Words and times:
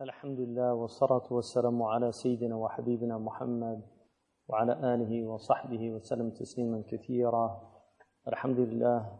الحمد 0.00 0.40
لله 0.40 0.74
والصلاة 0.74 1.22
والسلام 1.30 1.82
على 1.82 2.12
سيدنا 2.12 2.56
وحبيبنا 2.56 3.18
محمد 3.18 3.82
وعلى 4.48 4.72
آله 4.94 5.26
وصحبه 5.26 5.90
وسلم 5.90 6.30
تسليما 6.30 6.82
كثيرا. 6.88 7.60
الحمد 8.28 8.58
لله 8.58 9.18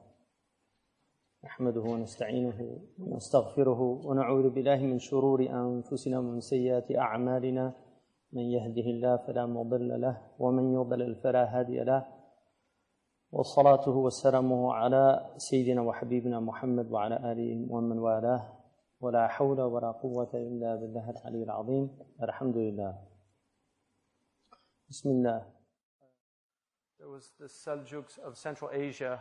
نحمده 1.45 1.81
ونستعينه 1.81 2.79
ونستغفره 2.99 3.81
ونعوذ 3.81 4.51
بالله 4.51 4.77
من 4.77 4.99
شرور 4.99 5.41
أنفسنا 5.41 6.19
ومن 6.19 6.41
سيئات 6.41 6.93
أعمالنا. 6.97 7.75
من 8.33 8.43
يهده 8.43 8.87
الله 8.91 9.17
فلا 9.17 9.47
مضل 9.47 10.01
له 10.01 10.21
ومن 10.39 10.75
يضلل 10.75 11.15
فلا 11.25 11.59
هادي 11.59 11.85
له. 11.85 12.07
وصلاته 13.33 13.97
وسلامه 13.97 14.75
على 14.75 15.31
سيدنا 15.37 15.81
وحبيبنا 15.83 16.41
محمد 16.41 16.93
وعلى 16.93 17.33
آله 17.33 17.73
ومن 17.73 17.99
والاه. 17.99 18.66
ولا 19.02 19.28
حول 19.28 19.62
ولا 19.62 19.92
قوة 19.92 20.30
إلا 20.34 20.76
بالله 20.76 21.10
العلي 21.10 21.44
العظيم 21.44 21.90
الحمد 22.24 22.58
لله 22.58 22.94
بسم 24.90 25.10
الله 25.10 25.44
There 27.00 27.10
was 27.10 27.32
the 27.40 27.48
Seljuks 27.48 28.20
of 28.20 28.38
Central 28.38 28.70
Asia, 28.72 29.20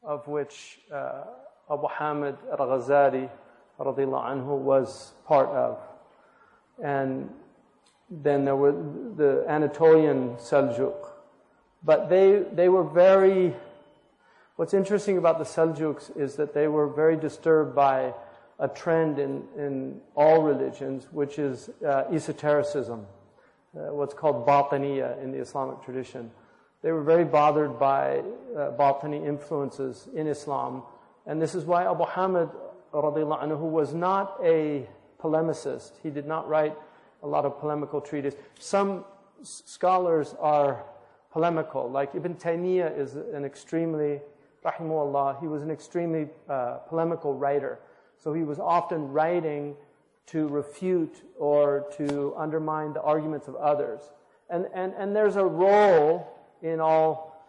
of 0.00 0.28
which 0.28 0.78
uh, 0.92 1.24
Abu 1.68 1.88
Hamid 1.88 2.36
al-Ghazali 2.56 3.28
anhu 3.80 4.58
was 4.58 5.12
part 5.26 5.48
of. 5.48 5.78
And 6.82 7.30
then 8.10 8.44
there 8.44 8.54
were 8.54 8.72
the 9.16 9.44
Anatolian 9.48 10.36
Seljuk. 10.36 11.08
But 11.82 12.08
they, 12.08 12.44
they 12.52 12.68
were 12.68 12.84
very, 12.84 13.56
what's 14.56 14.74
interesting 14.74 15.18
about 15.18 15.38
the 15.38 15.44
Seljuks 15.44 16.16
is 16.16 16.36
that 16.36 16.54
they 16.54 16.68
were 16.68 16.86
very 16.86 17.16
disturbed 17.16 17.74
by 17.74 18.14
a 18.59 18.67
trend 18.67 19.19
in, 19.19 19.43
in 19.57 19.99
all 20.15 20.41
religions, 20.41 21.07
which 21.11 21.39
is 21.39 21.69
uh, 21.85 22.03
esotericism, 22.11 23.05
uh, 23.75 23.93
what's 23.93 24.13
called 24.13 24.47
bataniya 24.47 25.21
in 25.21 25.31
the 25.31 25.37
Islamic 25.39 25.81
tradition. 25.83 26.31
They 26.81 26.91
were 26.91 27.03
very 27.03 27.25
bothered 27.25 27.79
by 27.79 28.21
uh, 28.57 28.99
influences 29.03 30.07
in 30.15 30.27
Islam, 30.27 30.83
and 31.25 31.41
this 31.41 31.55
is 31.55 31.65
why 31.65 31.85
Abu 31.89 32.05
Hamid 32.05 32.49
anhu 32.93 33.59
was 33.59 33.93
not 33.93 34.39
a 34.43 34.87
polemicist. 35.21 35.93
He 36.01 36.09
did 36.09 36.25
not 36.25 36.47
write 36.47 36.75
a 37.23 37.27
lot 37.27 37.45
of 37.45 37.59
polemical 37.59 37.99
treatises. 37.99 38.39
Some 38.59 39.03
scholars 39.41 40.35
are 40.39 40.83
polemical, 41.31 41.89
like 41.89 42.15
Ibn 42.15 42.35
Taymiyyah 42.35 42.97
is 42.97 43.15
an 43.15 43.43
extremely, 43.43 44.21
rahimahullah, 44.63 45.41
he 45.41 45.47
was 45.47 45.61
an 45.63 45.71
extremely 45.71 46.29
uh, 46.47 46.77
polemical 46.87 47.33
writer. 47.33 47.79
So 48.23 48.33
he 48.33 48.43
was 48.43 48.59
often 48.59 49.11
writing 49.11 49.75
to 50.27 50.47
refute 50.47 51.21
or 51.37 51.85
to 51.97 52.33
undermine 52.35 52.93
the 52.93 53.01
arguments 53.01 53.47
of 53.47 53.55
others. 53.55 54.01
And, 54.49 54.67
and, 54.73 54.93
and 54.97 55.15
there's 55.15 55.35
a 55.35 55.45
role 55.45 56.27
in 56.61 56.79
all 56.79 57.43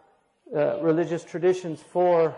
uh, 0.55 0.78
religious 0.81 1.25
traditions 1.25 1.83
for 1.83 2.34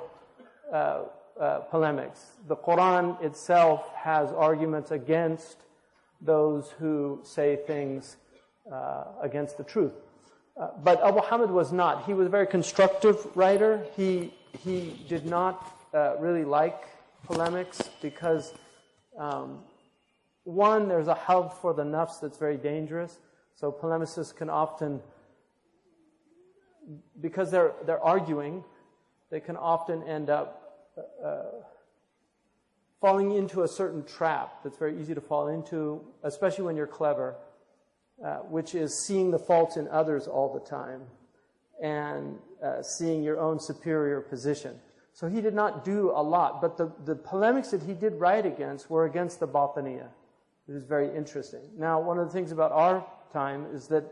uh, 0.72 1.02
uh, 1.40 1.58
polemics. 1.70 2.20
The 2.46 2.56
Quran 2.56 3.20
itself 3.22 3.88
has 3.94 4.30
arguments 4.32 4.90
against 4.90 5.58
those 6.20 6.70
who 6.78 7.20
say 7.22 7.56
things 7.66 8.16
uh, 8.72 9.04
against 9.22 9.56
the 9.56 9.64
truth. 9.64 9.92
Uh, 10.56 10.68
but 10.82 11.02
Abu 11.04 11.20
Hamid 11.20 11.50
was 11.50 11.72
not. 11.72 12.04
He 12.04 12.14
was 12.14 12.26
a 12.26 12.30
very 12.30 12.46
constructive 12.46 13.24
writer. 13.36 13.84
He, 13.96 14.34
he 14.58 15.04
did 15.08 15.26
not 15.26 15.72
uh, 15.94 16.16
really 16.18 16.44
like 16.44 16.82
polemics 17.26 17.82
because, 18.00 18.54
um, 19.18 19.60
one, 20.44 20.88
there's 20.88 21.08
a 21.08 21.14
hub 21.14 21.52
for 21.60 21.74
the 21.74 21.84
nafs 21.84 22.20
that's 22.20 22.38
very 22.38 22.56
dangerous. 22.56 23.18
So 23.54 23.72
polemicists 23.72 24.34
can 24.34 24.48
often, 24.48 25.00
because 27.20 27.50
they're, 27.50 27.72
they're 27.84 28.02
arguing, 28.02 28.64
they 29.30 29.40
can 29.40 29.56
often 29.56 30.02
end 30.04 30.30
up 30.30 30.94
uh, 31.24 31.42
falling 33.00 33.32
into 33.32 33.62
a 33.62 33.68
certain 33.68 34.04
trap 34.04 34.62
that's 34.62 34.78
very 34.78 35.00
easy 35.00 35.14
to 35.14 35.20
fall 35.20 35.48
into, 35.48 36.00
especially 36.22 36.64
when 36.64 36.76
you're 36.76 36.86
clever, 36.86 37.36
uh, 38.24 38.38
which 38.38 38.74
is 38.74 39.06
seeing 39.06 39.30
the 39.30 39.38
faults 39.38 39.76
in 39.76 39.86
others 39.88 40.26
all 40.26 40.52
the 40.52 40.60
time 40.60 41.02
and 41.82 42.38
uh, 42.62 42.82
seeing 42.82 43.22
your 43.22 43.38
own 43.38 43.60
superior 43.60 44.20
position. 44.20 44.80
So 45.18 45.28
he 45.28 45.40
did 45.40 45.52
not 45.52 45.84
do 45.84 46.12
a 46.14 46.22
lot, 46.22 46.60
but 46.60 46.76
the, 46.76 46.92
the 47.04 47.16
polemics 47.16 47.72
that 47.72 47.82
he 47.82 47.92
did 47.92 48.14
write 48.20 48.46
against 48.46 48.88
were 48.88 49.04
against 49.04 49.40
the 49.40 49.48
Bataniya. 49.48 50.06
It 50.68 50.74
is 50.76 50.84
very 50.84 51.12
interesting. 51.12 51.62
Now, 51.76 51.98
one 52.00 52.20
of 52.20 52.28
the 52.28 52.32
things 52.32 52.52
about 52.52 52.70
our 52.70 53.04
time 53.32 53.66
is 53.74 53.88
that 53.88 54.04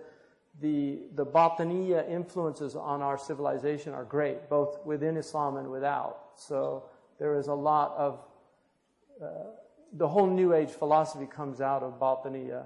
the, 0.61 1.03
the 1.15 1.25
Bataniya 1.25 2.11
influences 2.11 2.75
on 2.75 3.03
our 3.03 3.17
civilization 3.17 3.95
are 3.95 4.03
great, 4.03 4.51
both 4.51 4.85
within 4.85 5.17
Islam 5.17 5.59
and 5.59 5.71
without. 5.71 6.19
So 6.35 6.83
there 7.21 7.37
is 7.37 7.47
a 7.47 7.55
lot 7.55 7.95
of, 7.97 8.19
uh, 9.23 9.29
the 9.93 10.09
whole 10.09 10.27
New 10.27 10.55
Age 10.55 10.71
philosophy 10.71 11.27
comes 11.27 11.61
out 11.61 11.85
of 11.85 12.01
Bataniya. 12.01 12.65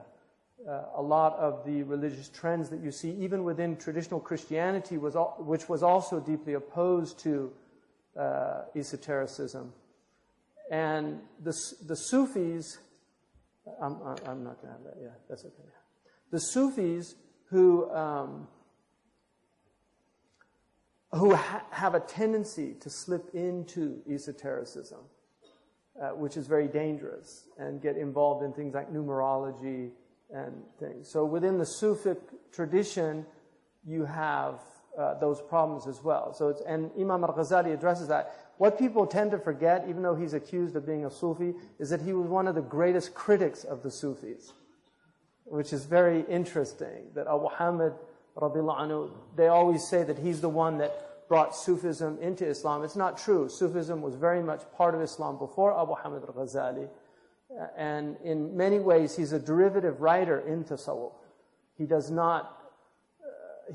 Uh, 0.67 0.85
a 0.97 1.03
lot 1.03 1.37
of 1.37 1.67
the 1.67 1.83
religious 1.83 2.31
trends 2.31 2.71
that 2.71 2.81
you 2.81 2.91
see, 2.91 3.11
even 3.11 3.45
within 3.45 3.77
traditional 3.77 4.19
Christianity, 4.19 4.97
was 4.97 5.15
al- 5.15 5.37
which 5.41 5.69
was 5.69 5.83
also 5.83 6.19
deeply 6.21 6.55
opposed 6.55 7.19
to 7.19 7.53
uh, 8.19 8.63
esotericism. 8.77 9.73
And 10.71 11.21
the, 11.43 11.57
the 11.87 11.97
Sufis, 11.97 12.79
I'm, 13.83 13.97
I'm 14.27 14.45
not 14.45 14.61
going 14.61 14.69
to 14.69 14.79
have 14.79 14.85
that, 14.85 14.97
yeah, 15.01 15.09
that's 15.29 15.45
okay. 15.45 15.69
The 16.31 16.39
Sufis 16.39 17.17
who, 17.51 17.91
um, 17.91 18.47
who 21.13 21.35
ha- 21.35 21.65
have 21.71 21.95
a 21.95 22.01
tendency 22.01 22.75
to 22.81 22.89
slip 22.89 23.35
into 23.35 24.01
esotericism, 24.09 25.01
uh, 26.01 26.11
which 26.11 26.37
is 26.37 26.47
very 26.47 26.69
dangerous, 26.69 27.49
and 27.59 27.83
get 27.83 27.97
involved 27.97 28.45
in 28.45 28.53
things 28.53 28.75
like 28.75 28.93
numerology 28.93 29.91
and 30.33 30.63
things. 30.79 31.11
So 31.11 31.25
within 31.25 31.59
the 31.59 31.65
Sufic 31.65 32.19
tradition, 32.53 33.27
you 33.85 34.05
have 34.05 34.61
uh, 35.01 35.15
those 35.15 35.41
problems 35.41 35.87
as 35.87 36.03
well. 36.05 36.35
So 36.35 36.49
it's, 36.49 36.61
and 36.63 36.91
Imam 36.99 37.25
al-Ghazali 37.25 37.73
addresses 37.73 38.09
that. 38.09 38.35
What 38.59 38.79
people 38.79 39.07
tend 39.07 39.31
to 39.31 39.39
forget, 39.39 39.87
even 39.89 40.03
though 40.03 40.15
he's 40.15 40.35
accused 40.35 40.77
of 40.77 40.85
being 40.85 41.07
a 41.07 41.11
Sufi, 41.11 41.55
is 41.79 41.89
that 41.89 42.03
he 42.03 42.13
was 42.13 42.29
one 42.29 42.47
of 42.47 42.55
the 42.55 42.61
greatest 42.61 43.15
critics 43.15 43.65
of 43.65 43.83
the 43.83 43.91
Sufis, 43.91 44.53
which 45.45 45.73
is 45.73 45.87
very 45.87 46.21
interesting. 46.29 47.07
That 47.15 47.27
Abu 47.27 47.49
Hamid, 47.49 47.95
anhu, 48.37 49.11
they 49.37 49.49
always 49.49 49.89
say 49.89 50.03
that 50.05 50.19
he's 50.19 50.43
the 50.43 50.51
one 50.51 50.77
that 50.79 51.29
brought 51.29 51.57
Sufism 51.57 52.19
into 52.21 52.47
Islam. 52.47 52.85
It's 52.85 52.97
not 52.97 53.17
true. 53.17 53.49
Sufism 53.49 54.03
was 54.03 54.17
very 54.17 54.43
much 54.43 54.63
part 54.77 54.95
of 54.95 55.01
Islam 55.01 55.39
before 55.39 55.81
Abu 55.81 55.95
Hamid 55.95 56.25
al-Ghazali. 56.29 56.89
And 57.77 58.17
in 58.23 58.57
many 58.57 58.79
ways, 58.79 59.17
he's 59.17 59.33
a 59.33 59.39
derivative 59.39 60.03
writer 60.03 60.41
in 60.41 60.65
Tasawwuf. 60.65 61.13
He 61.79 61.87
does 61.87 62.11
not 62.11 62.60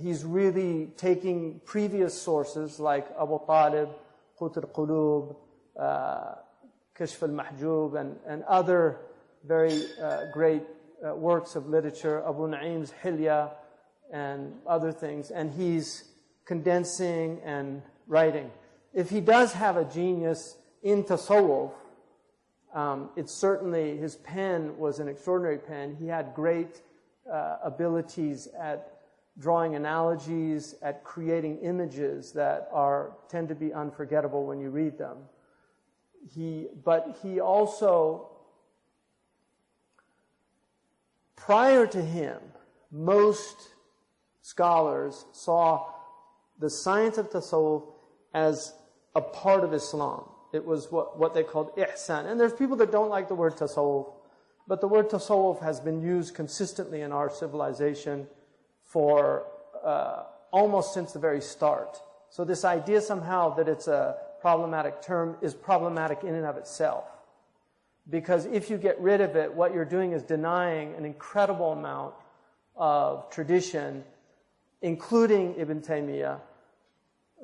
he's 0.01 0.23
really 0.23 0.89
taking 0.97 1.61
previous 1.65 2.19
sources 2.19 2.79
like 2.79 3.07
Abu 3.19 3.39
Talib, 3.45 3.89
Qut 4.39 4.57
al-Qulub, 4.57 5.35
uh, 5.79 6.35
al-Mahjub, 7.21 7.95
and, 7.95 8.15
and 8.27 8.43
other 8.43 8.97
very 9.45 9.85
uh, 10.01 10.31
great 10.33 10.63
uh, 11.05 11.15
works 11.15 11.55
of 11.55 11.67
literature, 11.67 12.23
Abu 12.27 12.47
Na'im's 12.47 12.91
Hilya, 13.03 13.51
and 14.11 14.53
other 14.67 14.91
things, 14.91 15.31
and 15.31 15.51
he's 15.51 16.05
condensing 16.45 17.41
and 17.43 17.81
writing. 18.07 18.51
If 18.93 19.09
he 19.09 19.19
does 19.19 19.53
have 19.53 19.77
a 19.77 19.85
genius 19.85 20.57
in 20.83 21.03
tasawwuf, 21.03 21.71
um, 22.73 23.09
it's 23.15 23.33
certainly 23.33 23.97
his 23.97 24.15
pen 24.17 24.77
was 24.77 24.99
an 24.99 25.07
extraordinary 25.07 25.57
pen. 25.57 25.95
He 25.99 26.07
had 26.07 26.33
great 26.33 26.81
uh, 27.31 27.57
abilities 27.63 28.47
at 28.59 28.94
drawing 29.37 29.75
analogies, 29.75 30.75
at 30.81 31.03
creating 31.03 31.59
images 31.59 32.31
that 32.31 32.69
are 32.71 33.11
tend 33.29 33.49
to 33.49 33.55
be 33.55 33.73
unforgettable 33.73 34.45
when 34.45 34.59
you 34.59 34.69
read 34.69 34.97
them. 34.97 35.17
He, 36.33 36.67
but 36.83 37.17
he 37.21 37.39
also, 37.39 38.29
prior 41.35 41.85
to 41.87 42.01
him, 42.01 42.39
most 42.91 43.55
scholars 44.41 45.25
saw 45.33 45.87
the 46.59 46.69
science 46.69 47.17
of 47.17 47.29
tasawwuf 47.29 47.83
as 48.33 48.73
a 49.15 49.21
part 49.21 49.63
of 49.63 49.73
Islam. 49.73 50.23
It 50.53 50.65
was 50.65 50.91
what, 50.91 51.19
what 51.19 51.33
they 51.33 51.43
called 51.43 51.75
ihsan. 51.75 52.25
And 52.25 52.39
there's 52.39 52.53
people 52.53 52.77
that 52.77 52.91
don't 52.91 53.09
like 53.09 53.27
the 53.27 53.35
word 53.35 53.57
tasawwuf, 53.57 54.13
but 54.65 54.79
the 54.79 54.87
word 54.87 55.09
tasawwuf 55.09 55.61
has 55.61 55.81
been 55.81 56.01
used 56.01 56.33
consistently 56.33 57.01
in 57.01 57.11
our 57.11 57.29
civilization 57.29 58.27
for 58.95 59.43
uh, 59.83 60.23
almost 60.51 60.93
since 60.93 61.11
the 61.11 61.19
very 61.19 61.41
start. 61.41 61.99
So 62.29 62.45
this 62.45 62.63
idea 62.63 63.01
somehow 63.01 63.53
that 63.55 63.67
it's 63.67 63.89
a 63.89 64.15
problematic 64.39 65.01
term 65.01 65.35
is 65.41 65.53
problematic 65.53 66.23
in 66.23 66.33
and 66.33 66.45
of 66.45 66.55
itself. 66.55 67.03
Because 68.09 68.45
if 68.45 68.69
you 68.69 68.77
get 68.77 68.97
rid 69.01 69.19
of 69.19 69.35
it, 69.35 69.53
what 69.53 69.73
you're 69.73 69.91
doing 69.97 70.13
is 70.13 70.23
denying 70.23 70.95
an 70.95 71.03
incredible 71.03 71.73
amount 71.73 72.13
of 72.77 73.29
tradition, 73.29 74.05
including 74.81 75.55
Ibn 75.57 75.81
Taymiyyah, 75.81 76.39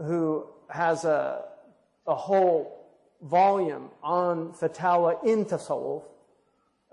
who 0.05 0.45
has 0.69 1.03
a, 1.03 1.43
a 2.07 2.15
whole 2.15 2.87
volume 3.23 3.89
on 4.01 4.53
fatwa 4.53 5.21
in 5.25 5.43
tasawwuf, 5.43 6.03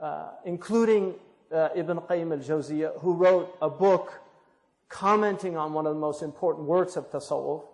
uh, 0.03 0.31
including 0.45 1.15
uh, 1.55 1.69
Ibn 1.77 1.99
Qayyim 1.99 2.33
al-Jawziyah, 2.33 3.01
who 3.01 3.13
wrote 3.13 3.57
a 3.63 3.71
book 3.71 4.21
commenting 4.88 5.56
on 5.56 5.73
one 5.73 5.87
of 5.87 5.94
the 5.94 6.00
most 6.00 6.23
important 6.23 6.67
works 6.67 6.96
of 6.96 7.11
tasawwuf 7.11 7.64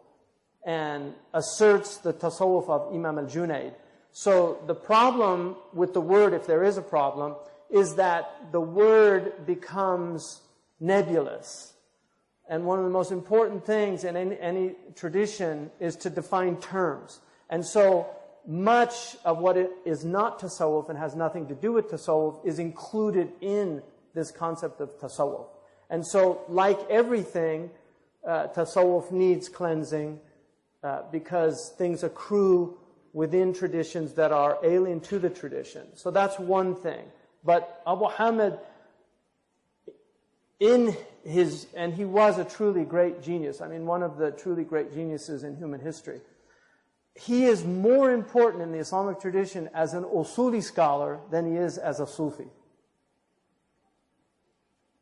and 0.64 1.14
asserts 1.32 1.98
the 1.98 2.12
tasawwuf 2.12 2.68
of 2.68 2.94
Imam 2.94 3.18
al-Junaid. 3.18 3.74
So 4.12 4.62
the 4.66 4.74
problem 4.74 5.56
with 5.72 5.92
the 5.92 6.00
word, 6.00 6.32
if 6.32 6.46
there 6.46 6.64
is 6.64 6.76
a 6.76 6.82
problem, 6.82 7.34
is 7.70 7.96
that 7.96 8.52
the 8.52 8.60
word 8.60 9.46
becomes 9.46 10.42
nebulous. 10.80 11.72
And 12.48 12.64
one 12.64 12.78
of 12.78 12.84
the 12.84 12.90
most 12.90 13.10
important 13.10 13.64
things 13.64 14.04
in 14.04 14.16
any, 14.16 14.38
any 14.38 14.74
tradition 14.94 15.70
is 15.80 15.96
to 15.96 16.10
define 16.10 16.58
terms. 16.58 17.20
And 17.50 17.64
so 17.64 18.06
much 18.46 19.16
of 19.24 19.38
what 19.38 19.56
is 19.84 20.04
not 20.04 20.38
tasawwuf 20.38 20.90
and 20.90 20.98
has 20.98 21.14
nothing 21.14 21.46
to 21.48 21.54
do 21.54 21.72
with 21.72 21.88
tasawwuf 21.88 22.46
is 22.46 22.58
included 22.58 23.32
in 23.40 23.82
this 24.14 24.30
concept 24.30 24.80
of 24.80 24.98
tasawwuf. 25.00 25.46
And 25.90 26.06
so, 26.06 26.42
like 26.48 26.78
everything, 26.90 27.70
uh, 28.26 28.48
tasawwuf 28.48 29.10
needs 29.10 29.48
cleansing 29.48 30.20
uh, 30.82 31.02
because 31.12 31.70
things 31.76 32.02
accrue 32.02 32.78
within 33.12 33.52
traditions 33.52 34.14
that 34.14 34.32
are 34.32 34.58
alien 34.64 35.00
to 35.00 35.18
the 35.18 35.30
tradition. 35.30 35.86
So 35.94 36.10
that's 36.10 36.38
one 36.38 36.74
thing. 36.74 37.04
But 37.44 37.82
Abu 37.86 38.06
Hamid, 38.06 38.58
in 40.58 40.96
his, 41.24 41.66
and 41.74 41.92
he 41.92 42.04
was 42.04 42.38
a 42.38 42.44
truly 42.44 42.84
great 42.84 43.22
genius. 43.22 43.60
I 43.60 43.68
mean, 43.68 43.86
one 43.86 44.02
of 44.02 44.16
the 44.16 44.30
truly 44.30 44.64
great 44.64 44.92
geniuses 44.94 45.44
in 45.44 45.56
human 45.56 45.80
history 45.80 46.20
he 47.14 47.44
is 47.44 47.64
more 47.64 48.10
important 48.10 48.62
in 48.62 48.72
the 48.72 48.78
Islamic 48.78 49.20
tradition 49.20 49.70
as 49.72 49.94
an 49.94 50.04
usuli 50.04 50.62
scholar 50.62 51.20
than 51.30 51.50
he 51.50 51.56
is 51.56 51.78
as 51.78 52.00
a 52.00 52.06
Sufi. 52.06 52.46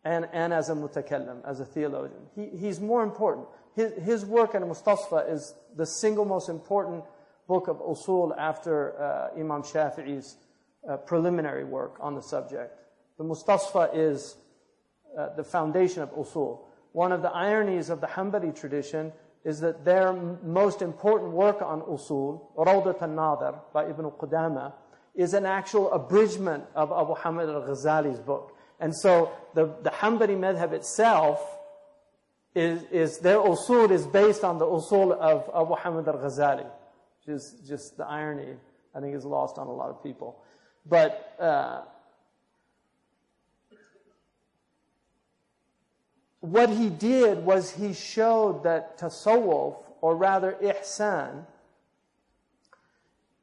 And, 0.05 0.29
and 0.33 0.53
as 0.53 0.69
a 0.69 0.75
mutakallim, 0.75 1.47
as 1.47 1.61
a 1.61 1.65
theologian. 1.65 2.23
He, 2.35 2.49
he's 2.57 2.81
more 2.81 3.05
important. 3.05 3.47
His, 3.77 3.93
his 4.03 4.25
work 4.25 4.55
in 4.55 4.63
Mustasfa 4.63 5.33
is 5.33 5.55
the 5.77 5.87
single 5.87 6.25
most 6.25 6.49
important 6.49 7.05
book 7.47 7.69
of 7.69 7.77
usul 7.79 8.37
after 8.37 9.01
uh, 9.01 9.39
Imam 9.39 9.63
Shafi'i's 9.63 10.37
uh, 10.89 10.97
preliminary 10.97 11.65
work 11.65 11.97
on 12.01 12.15
the 12.15 12.21
subject. 12.23 12.77
The 13.19 13.25
Mustasfa 13.25 13.91
is 13.95 14.37
uh, 15.17 15.35
the 15.37 15.45
foundation 15.45 16.03
of 16.03 16.11
usul. 16.15 16.61
One 16.93 17.13
of 17.13 17.23
the 17.23 17.31
ironies 17.31 17.89
of 17.89 18.01
the 18.01 18.07
Hanbali 18.09 18.59
tradition 18.59 19.13
is 19.45 19.61
that 19.61 19.85
their 19.85 20.13
most 20.13 20.83
important 20.83 21.33
work 21.33 21.63
on 21.63 21.81
usul, 21.83 22.55
Rawdat 22.57 23.03
al-Nadhr 23.03 23.59
by 23.73 23.87
Ibn 23.87 24.11
Qudama, 24.13 24.73
is 25.15 25.35
an 25.35 25.47
actual 25.47 25.93
abridgment 25.93 26.65
of 26.75 26.91
Abu 26.93 27.15
Hamid 27.15 27.49
al-Ghazali's 27.49 28.21
book. 28.21 28.57
And 28.83 28.95
so 28.95 29.31
the, 29.55 29.67
the 29.85 29.91
Hanbali 29.91 30.37
madhab 30.37 30.73
itself 30.73 31.41
is, 32.53 32.83
is, 32.91 33.19
their 33.19 33.39
usul 33.39 33.93
is 33.93 34.05
based 34.09 34.43
on 34.43 34.59
the 34.59 34.67
usul 34.67 35.13
of 35.13 35.49
Abu 35.55 35.77
Hamid 35.77 36.09
al-Ghazali, 36.09 36.65
which 36.65 37.37
is 37.37 37.55
just 37.67 37.97
the 37.97 38.05
irony, 38.05 38.57
I 38.93 38.99
think 38.99 39.15
is 39.15 39.25
lost 39.25 39.57
on 39.57 39.69
a 39.69 39.73
lot 39.73 39.91
of 39.91 40.03
people. 40.03 40.43
But, 40.85 41.37
uh, 41.39 41.83
what 46.41 46.69
he 46.69 46.91
did 46.91 47.47
was 47.47 47.71
he 47.71 47.95
showed 47.95 48.65
that 48.65 48.99
tasawwuf, 48.99 49.77
or 50.01 50.17
rather 50.17 50.57
ihsan, 50.61 51.47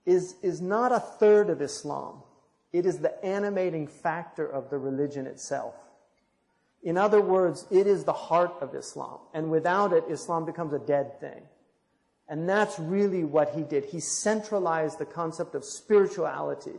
is, 0.06 0.36
is 0.42 0.60
not 0.60 0.92
a 0.92 1.00
third 1.00 1.50
of 1.50 1.62
Islam. 1.62 2.24
It 2.72 2.86
is 2.86 3.00
the 3.00 3.24
animating 3.26 3.88
factor 3.88 4.48
of 4.48 4.70
the 4.70 4.78
religion 4.78 5.26
itself. 5.26 5.76
In 6.84 6.98
other 6.98 7.20
words, 7.20 7.66
it 7.72 7.88
is 7.88 8.04
the 8.04 8.14
heart 8.14 8.54
of 8.62 8.76
Islam. 8.76 9.20
And 9.34 9.52
without 9.52 9.92
it, 9.92 10.06
Islam 10.10 10.46
becomes 10.46 10.74
a 10.74 10.80
dead 10.80 11.20
thing. 11.20 11.42
And 12.28 12.48
that's 12.48 12.80
really 12.80 13.24
what 13.24 13.56
he 13.56 13.64
did. 13.64 13.86
He 13.86 14.00
centralized 14.00 15.00
the 15.00 15.06
concept 15.06 15.56
of 15.56 15.66
spirituality. 15.66 16.76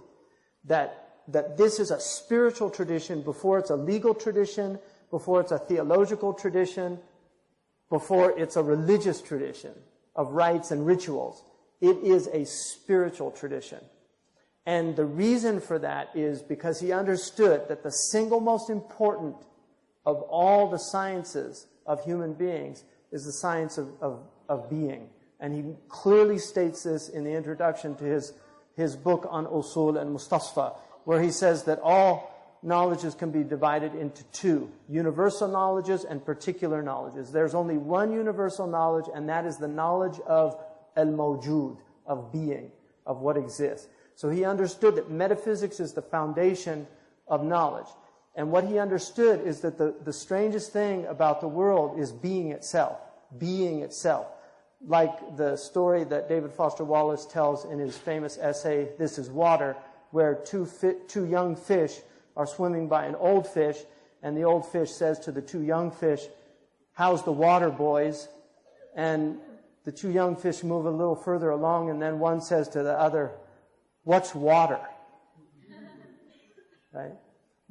That, 0.65 1.09
that 1.29 1.57
this 1.57 1.81
is 1.81 1.91
a 1.91 2.01
spiritual 2.01 2.71
tradition 2.71 3.23
before 3.23 3.59
it's 3.59 3.71
a 3.71 3.77
legal 3.77 4.15
tradition, 4.15 4.79
before 5.11 5.41
it's 5.41 5.53
a 5.53 5.59
theological 5.59 6.33
tradition, 6.33 6.99
before 7.89 8.39
it's 8.39 8.57
a 8.57 8.63
religious 8.63 9.21
tradition 9.21 9.73
of 10.15 10.33
rites 10.33 10.71
and 10.71 10.87
rituals. 10.87 11.45
It 11.81 11.99
is 11.99 12.29
a 12.29 12.45
spiritual 12.45 13.33
tradition. 13.33 13.81
And 14.71 14.95
the 14.95 15.05
reason 15.05 15.61
for 15.61 15.81
that 15.81 16.11
is 16.15 16.43
because 16.43 16.79
he 16.79 16.93
understood 16.93 17.67
that 17.67 17.83
the 17.83 17.91
single 17.91 18.39
most 18.39 18.71
important 18.71 19.35
of 20.07 20.23
all 20.23 20.71
the 20.71 20.79
sciences 20.79 21.67
of 21.87 22.05
human 22.05 22.35
beings 22.35 22.85
is 23.11 23.25
the 23.25 23.33
science 23.33 23.79
of, 23.79 23.89
of, 24.01 24.21
of 24.49 24.71
being. 24.71 25.09
And 25.41 25.53
he 25.53 25.75
clearly 25.89 26.39
states 26.39 26.85
this 26.85 27.09
in 27.09 27.25
the 27.25 27.33
introduction 27.33 27.97
to 27.97 28.05
his, 28.05 28.33
his 28.77 28.95
book 28.95 29.27
on 29.29 29.47
usul 29.47 30.01
and 30.01 30.17
mustasfa, 30.17 30.77
where 31.03 31.21
he 31.21 31.33
says 31.33 31.65
that 31.65 31.81
all 31.83 32.57
knowledges 32.63 33.17
can 33.17 33.33
be 33.33 33.43
divided 33.43 33.97
into 33.97 34.23
two 34.27 34.71
universal 34.89 35.49
knowledges 35.49 36.05
and 36.05 36.25
particular 36.25 36.81
knowledges. 36.81 37.33
There's 37.33 37.57
only 37.57 37.77
one 37.77 38.13
universal 38.13 38.69
knowledge, 38.69 39.07
and 39.13 39.29
that 39.31 39.47
is 39.47 39.57
the 39.57 39.67
knowledge 39.67 40.21
of 40.29 40.57
al 40.97 41.07
mawjud, 41.07 41.77
of 42.07 42.31
being, 42.31 42.71
of 43.05 43.19
what 43.19 43.37
exists. 43.37 43.89
So 44.21 44.29
he 44.29 44.45
understood 44.45 44.97
that 44.97 45.11
metaphysics 45.11 45.81
is 45.81 45.95
the 45.95 46.03
foundation 46.03 46.87
of 47.27 47.43
knowledge. 47.43 47.87
And 48.35 48.53
what 48.53 48.65
he 48.65 48.79
understood 48.79 49.47
is 49.47 49.61
that 49.63 49.79
the, 49.79 49.95
the 50.05 50.13
strangest 50.13 50.75
thing 50.75 51.07
about 51.07 51.41
the 51.41 51.49
world 51.49 51.99
is 51.99 52.13
being 52.13 52.51
itself, 52.51 52.99
being 53.39 53.81
itself. 53.81 54.27
Like 54.87 55.39
the 55.39 55.57
story 55.57 56.05
that 56.05 56.29
David 56.29 56.53
Foster 56.53 56.85
Wallace 56.85 57.25
tells 57.25 57.65
in 57.65 57.79
his 57.79 57.97
famous 57.97 58.37
essay, 58.37 58.91
This 58.99 59.17
is 59.17 59.31
Water, 59.31 59.75
where 60.11 60.35
two, 60.35 60.67
fi- 60.67 60.99
two 61.09 61.25
young 61.25 61.57
fish 61.57 62.01
are 62.37 62.47
swimming 62.47 62.89
by 62.89 63.07
an 63.07 63.15
old 63.15 63.47
fish, 63.47 63.79
and 64.23 64.37
the 64.37 64.43
old 64.45 64.71
fish 64.71 64.91
says 64.91 65.19
to 65.21 65.33
the 65.33 65.41
two 65.41 65.63
young 65.63 65.91
fish, 65.91 66.27
How's 66.93 67.25
the 67.25 67.33
water, 67.33 67.71
boys? 67.71 68.29
And 68.95 69.39
the 69.87 69.93
two 69.93 70.11
young 70.11 70.37
fish 70.37 70.63
move 70.63 70.85
a 70.85 70.91
little 70.91 71.17
further 71.17 71.49
along, 71.49 71.89
and 71.89 72.03
then 72.03 72.19
one 72.19 72.43
says 72.43 72.69
to 72.69 72.83
the 72.83 72.93
other, 72.93 73.33
What's 74.05 74.35
water? 74.35 74.81
right? 76.93 77.13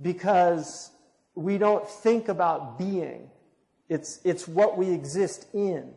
Because 0.01 0.91
we 1.36 1.57
don't 1.57 1.88
think 1.88 2.27
about 2.27 2.77
being. 2.77 3.29
It's, 3.88 4.19
it's 4.24 4.48
what 4.48 4.77
we 4.77 4.91
exist 4.91 5.48
in. 5.53 5.93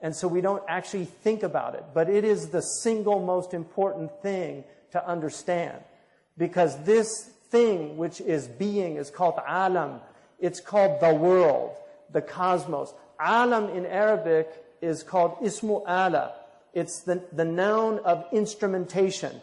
And 0.00 0.14
so 0.14 0.28
we 0.28 0.40
don't 0.40 0.62
actually 0.68 1.06
think 1.06 1.42
about 1.42 1.74
it. 1.74 1.84
But 1.94 2.08
it 2.08 2.24
is 2.24 2.48
the 2.48 2.60
single 2.60 3.20
most 3.20 3.54
important 3.54 4.10
thing 4.22 4.64
to 4.92 5.06
understand. 5.06 5.78
Because 6.38 6.82
this 6.84 7.30
thing 7.50 7.96
which 7.96 8.20
is 8.20 8.46
being 8.46 8.96
is 8.96 9.10
called 9.10 9.38
alam. 9.46 10.00
It's 10.38 10.60
called 10.60 11.00
the 11.00 11.14
world, 11.14 11.76
the 12.12 12.20
cosmos. 12.20 12.92
Alam 13.18 13.70
in 13.70 13.86
Arabic 13.86 14.48
is 14.82 15.02
called 15.02 15.38
ismu 15.42 15.82
ala. 15.88 16.34
It's 16.74 17.00
the, 17.00 17.22
the 17.32 17.44
noun 17.44 18.00
of 18.00 18.26
instrumentation. 18.32 19.40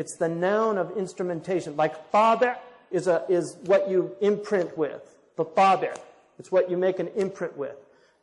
It's 0.00 0.16
the 0.16 0.30
noun 0.30 0.78
of 0.78 0.96
instrumentation. 0.96 1.76
Like 1.76 2.10
tabi' 2.10 2.54
is, 2.90 3.06
a, 3.06 3.22
is 3.28 3.58
what 3.66 3.90
you 3.90 4.16
imprint 4.22 4.78
with. 4.78 5.02
The 5.36 5.44
tabi'. 5.44 5.94
It's 6.38 6.50
what 6.50 6.70
you 6.70 6.78
make 6.78 7.00
an 7.00 7.08
imprint 7.16 7.54
with. 7.54 7.76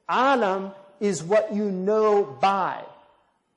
Alam 0.09 0.71
is 0.99 1.21
what 1.23 1.53
you 1.53 1.69
know 1.69 2.35
by. 2.41 2.81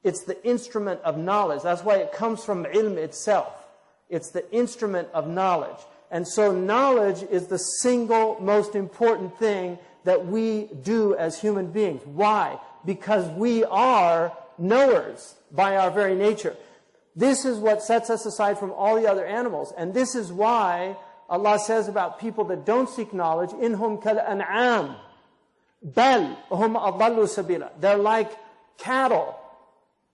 It's 0.04 0.24
the 0.24 0.36
instrument 0.46 1.00
of 1.00 1.16
knowledge. 1.16 1.62
That's 1.62 1.82
why 1.82 1.96
it 1.96 2.12
comes 2.12 2.44
from 2.44 2.66
ilm 2.66 2.98
itself. 2.98 3.54
It's 4.10 4.30
the 4.30 4.44
instrument 4.52 5.08
of 5.14 5.26
knowledge. 5.26 5.80
And 6.10 6.28
so 6.28 6.52
knowledge 6.52 7.22
is 7.22 7.46
the 7.46 7.56
single 7.56 8.36
most 8.38 8.74
important 8.74 9.38
thing 9.38 9.78
that 10.04 10.26
we 10.26 10.68
do 10.82 11.14
as 11.14 11.40
human 11.40 11.72
beings. 11.72 12.02
Why? 12.04 12.58
Because 12.84 13.26
we 13.30 13.64
are 13.64 14.36
knowers 14.58 15.36
by 15.50 15.76
our 15.78 15.90
very 15.90 16.14
nature. 16.14 16.54
This 17.16 17.44
is 17.44 17.58
what 17.58 17.82
sets 17.82 18.10
us 18.10 18.26
aside 18.26 18.58
from 18.58 18.72
all 18.72 18.96
the 18.96 19.08
other 19.08 19.26
animals. 19.26 19.72
And 19.76 19.92
this 19.92 20.14
is 20.14 20.32
why 20.32 20.96
Allah 21.28 21.58
says 21.58 21.88
about 21.88 22.20
people 22.20 22.44
that 22.46 22.64
don't 22.64 22.88
seek 22.88 23.12
knowledge, 23.12 23.50
inhum 23.50 24.02
kal 24.02 24.18
an'am. 24.18 24.96
Bal 25.82 26.36
hum 26.50 26.74
adallu 26.74 27.24
sabila. 27.26 27.70
They're 27.80 27.96
like 27.96 28.30
cattle 28.78 29.36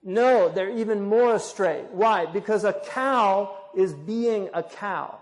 No, 0.03 0.49
they're 0.49 0.69
even 0.69 1.01
more 1.01 1.35
astray. 1.35 1.83
Why? 1.91 2.25
Because 2.25 2.63
a 2.63 2.73
cow 2.73 3.57
is 3.75 3.93
being 3.93 4.49
a 4.53 4.63
cow. 4.63 5.19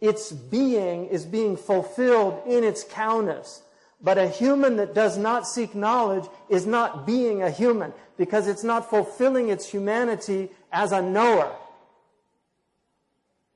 Its 0.00 0.32
being 0.32 1.06
is 1.06 1.24
being 1.24 1.56
fulfilled 1.56 2.42
in 2.46 2.64
its 2.64 2.84
cowness. 2.84 3.62
But 4.00 4.18
a 4.18 4.28
human 4.28 4.76
that 4.76 4.94
does 4.94 5.18
not 5.18 5.46
seek 5.46 5.74
knowledge 5.74 6.24
is 6.48 6.66
not 6.66 7.06
being 7.06 7.42
a 7.42 7.50
human 7.50 7.92
because 8.16 8.46
it's 8.46 8.62
not 8.64 8.88
fulfilling 8.88 9.48
its 9.48 9.68
humanity 9.68 10.50
as 10.72 10.92
a 10.92 11.02
knower. 11.02 11.52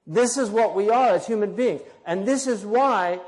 This 0.07 0.37
is 0.37 0.51
what 0.51 0.75
we 0.75 0.91
are 0.91 1.11
as 1.11 1.27
human 1.27 1.55
beings. 1.55 1.83
And 2.05 2.27
this 2.27 2.47
is 2.47 2.65
why 2.65 3.21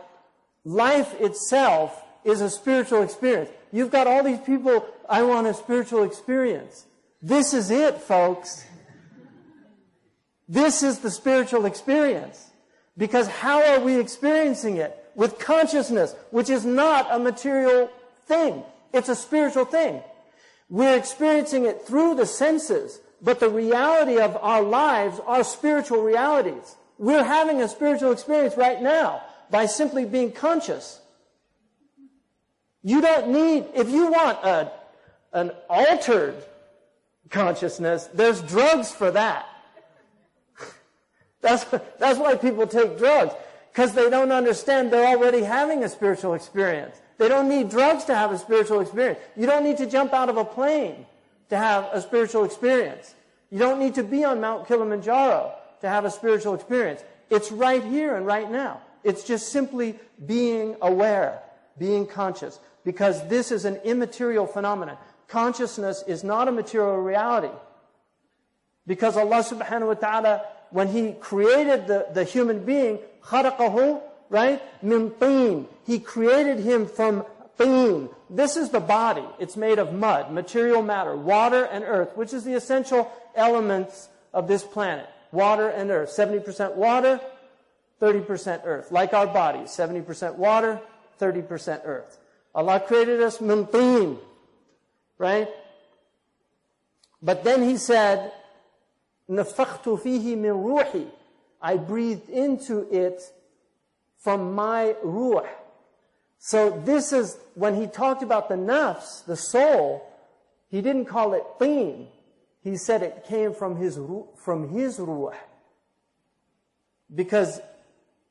life 0.64 1.14
itself 1.21 2.02
is 2.25 2.40
a 2.40 2.50
spiritual 2.50 3.02
experience. 3.02 3.50
You've 3.71 3.92
got 3.92 4.06
all 4.06 4.25
these 4.25 4.40
people, 4.40 4.87
I 5.09 5.23
want 5.23 5.47
a 5.47 5.54
spiritual 5.54 6.02
experience. 6.02 6.87
This 7.23 7.54
is 7.54 7.71
it, 7.71 7.99
folks. 7.99 8.64
This 10.49 10.83
is 10.83 10.99
the 10.99 11.11
spiritual 11.11 11.64
experience. 11.64 12.50
Because 12.97 13.28
how 13.28 13.62
are 13.62 13.80
we 13.80 13.99
experiencing 13.99 14.76
it? 14.76 15.03
With 15.14 15.38
consciousness, 15.38 16.14
which 16.30 16.50
is 16.50 16.64
not 16.64 17.09
a 17.11 17.18
material 17.18 17.90
thing. 18.26 18.62
It's 18.92 19.09
a 19.09 19.14
spiritual 19.14 19.64
thing. 19.64 20.02
We're 20.68 20.97
experiencing 20.97 21.66
it 21.66 21.87
through 21.87 22.16
the 22.16 22.26
senses, 22.26 23.00
but 23.21 23.40
the 23.40 23.50
reality 23.50 24.18
of 24.18 24.37
our 24.37 24.62
lives 24.62 25.21
are 25.26 25.44
spiritual 25.44 26.02
realities. 26.02 26.76
We're 26.99 27.25
having 27.25 27.61
a 27.61 27.68
spiritual 27.68 28.12
experience 28.12 28.56
right 28.56 28.80
now 28.80 29.23
by 29.50 29.66
simply 29.66 30.04
being 30.04 30.33
conscious. 30.33 31.00
You 32.83 33.00
don't 33.00 33.28
need, 33.28 33.66
if 33.75 33.88
you 33.88 34.11
want 34.11 34.38
a, 34.44 34.71
an 35.33 35.52
altered 35.68 36.37
consciousness, 37.30 38.09
there's 38.14 38.42
drugs 38.42 38.90
for 38.92 39.11
that. 39.11 39.47
That's, 41.40 41.64
that's 41.99 42.18
why 42.18 42.37
people 42.37 42.66
take 42.66 42.97
drugs. 42.97 43.35
Because 43.74 43.92
they 43.92 44.08
don't 44.08 44.30
understand 44.30 44.92
they're 44.92 45.04
already 45.04 45.42
having 45.42 45.82
a 45.82 45.88
spiritual 45.88 46.34
experience. 46.34 47.00
They 47.18 47.28
don't 47.28 47.48
need 47.48 47.70
drugs 47.70 48.04
to 48.04 48.14
have 48.14 48.30
a 48.30 48.38
spiritual 48.38 48.78
experience. 48.78 49.18
You 49.36 49.46
don't 49.46 49.64
need 49.64 49.78
to 49.78 49.86
jump 49.86 50.12
out 50.12 50.28
of 50.28 50.36
a 50.36 50.44
plane 50.44 51.06
to 51.48 51.56
have 51.56 51.88
a 51.92 52.00
spiritual 52.00 52.44
experience. 52.44 53.16
You 53.50 53.58
don't 53.58 53.80
need 53.80 53.96
to 53.96 54.04
be 54.04 54.22
on 54.22 54.40
Mount 54.40 54.68
Kilimanjaro 54.68 55.52
to 55.80 55.88
have 55.88 56.04
a 56.04 56.10
spiritual 56.12 56.54
experience. 56.54 57.02
It's 57.30 57.50
right 57.50 57.82
here 57.82 58.14
and 58.14 58.24
right 58.24 58.48
now. 58.48 58.80
It's 59.02 59.24
just 59.24 59.48
simply 59.48 59.98
being 60.24 60.76
aware, 60.80 61.42
being 61.76 62.06
conscious, 62.06 62.60
because 62.84 63.26
this 63.26 63.50
is 63.50 63.64
an 63.64 63.76
immaterial 63.78 64.46
phenomenon. 64.46 64.98
Consciousness 65.26 66.04
is 66.06 66.22
not 66.22 66.46
a 66.46 66.52
material 66.52 66.98
reality. 66.98 67.52
Because 68.86 69.16
Allah 69.16 69.42
subhanahu 69.42 69.88
wa 69.88 69.94
ta'ala 69.94 70.42
when 70.73 70.88
he 70.89 71.13
created 71.13 71.88
the, 71.88 72.07
the 72.13 72.23
human 72.23 72.65
being, 72.65 72.99
خَلَقَهُ, 73.23 74.01
right? 74.29 74.61
Min 74.83 75.11
teen. 75.19 75.67
He 75.85 75.99
created 75.99 76.59
him 76.59 76.85
from 76.88 77.25
teen. 77.57 78.09
This 78.29 78.55
is 78.55 78.69
the 78.69 78.79
body. 78.79 79.25
It's 79.39 79.57
made 79.57 79.79
of 79.79 79.93
mud, 79.93 80.31
material 80.31 80.81
matter, 80.81 81.15
water 81.15 81.65
and 81.65 81.83
earth, 81.83 82.15
which 82.15 82.33
is 82.33 82.43
the 82.43 82.53
essential 82.53 83.11
elements 83.35 84.09
of 84.33 84.47
this 84.47 84.63
planet. 84.63 85.07
Water 85.31 85.69
and 85.69 85.89
earth. 85.89 86.09
70% 86.09 86.75
water, 86.75 87.19
30% 88.01 88.61
earth. 88.65 88.91
Like 88.91 89.13
our 89.13 89.27
bodies. 89.27 89.69
70% 89.69 90.35
water, 90.35 90.79
30% 91.19 91.81
earth. 91.85 92.17
Allah 92.53 92.79
created 92.79 93.21
us 93.21 93.41
min 93.41 93.67
teen. 93.67 94.17
Right? 95.17 95.49
But 97.21 97.43
then 97.43 97.63
he 97.63 97.77
said, 97.77 98.31
نفخت 99.29 99.89
فيه 99.89 100.35
من 100.35 100.51
روحي. 100.51 101.07
I 101.61 101.77
breathed 101.77 102.29
into 102.29 102.88
it 102.91 103.21
from 104.17 104.53
my 104.53 104.95
ruh. 105.03 105.47
So 106.38 106.69
this 106.85 107.11
is, 107.11 107.38
when 107.55 107.75
he 107.75 107.88
talked 107.88 108.23
about 108.23 108.47
the 108.47 108.55
nafs, 108.55 109.25
the 109.25 109.35
soul, 109.35 110.05
he 110.69 110.81
didn't 110.81 111.05
call 111.05 111.33
it 111.33 111.43
teen. 111.59 112.07
He 112.61 112.77
said 112.77 113.03
it 113.03 113.25
came 113.27 113.53
from 113.53 113.75
his, 113.75 113.99
from 114.38 114.69
his 114.69 114.99
ruh. 114.99 115.35
Because 117.13 117.59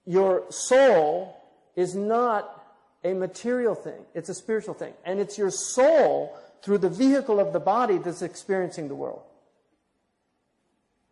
your 0.07 0.45
soul 0.51 1.37
is 1.77 1.95
not 1.95 2.65
a 3.05 3.13
material 3.13 3.75
thing. 3.75 4.01
It's 4.15 4.29
a 4.29 4.35
spiritual 4.35 4.75
thing. 4.75 4.95
And 5.05 5.21
it's 5.21 5.37
your 5.37 5.51
soul 5.51 6.37
through 6.63 6.79
the 6.79 6.89
vehicle 6.89 7.39
of 7.39 7.53
the 7.53 7.61
body 7.61 7.99
that's 7.99 8.23
experiencing 8.23 8.89
the 8.89 8.95
world. 8.95 9.23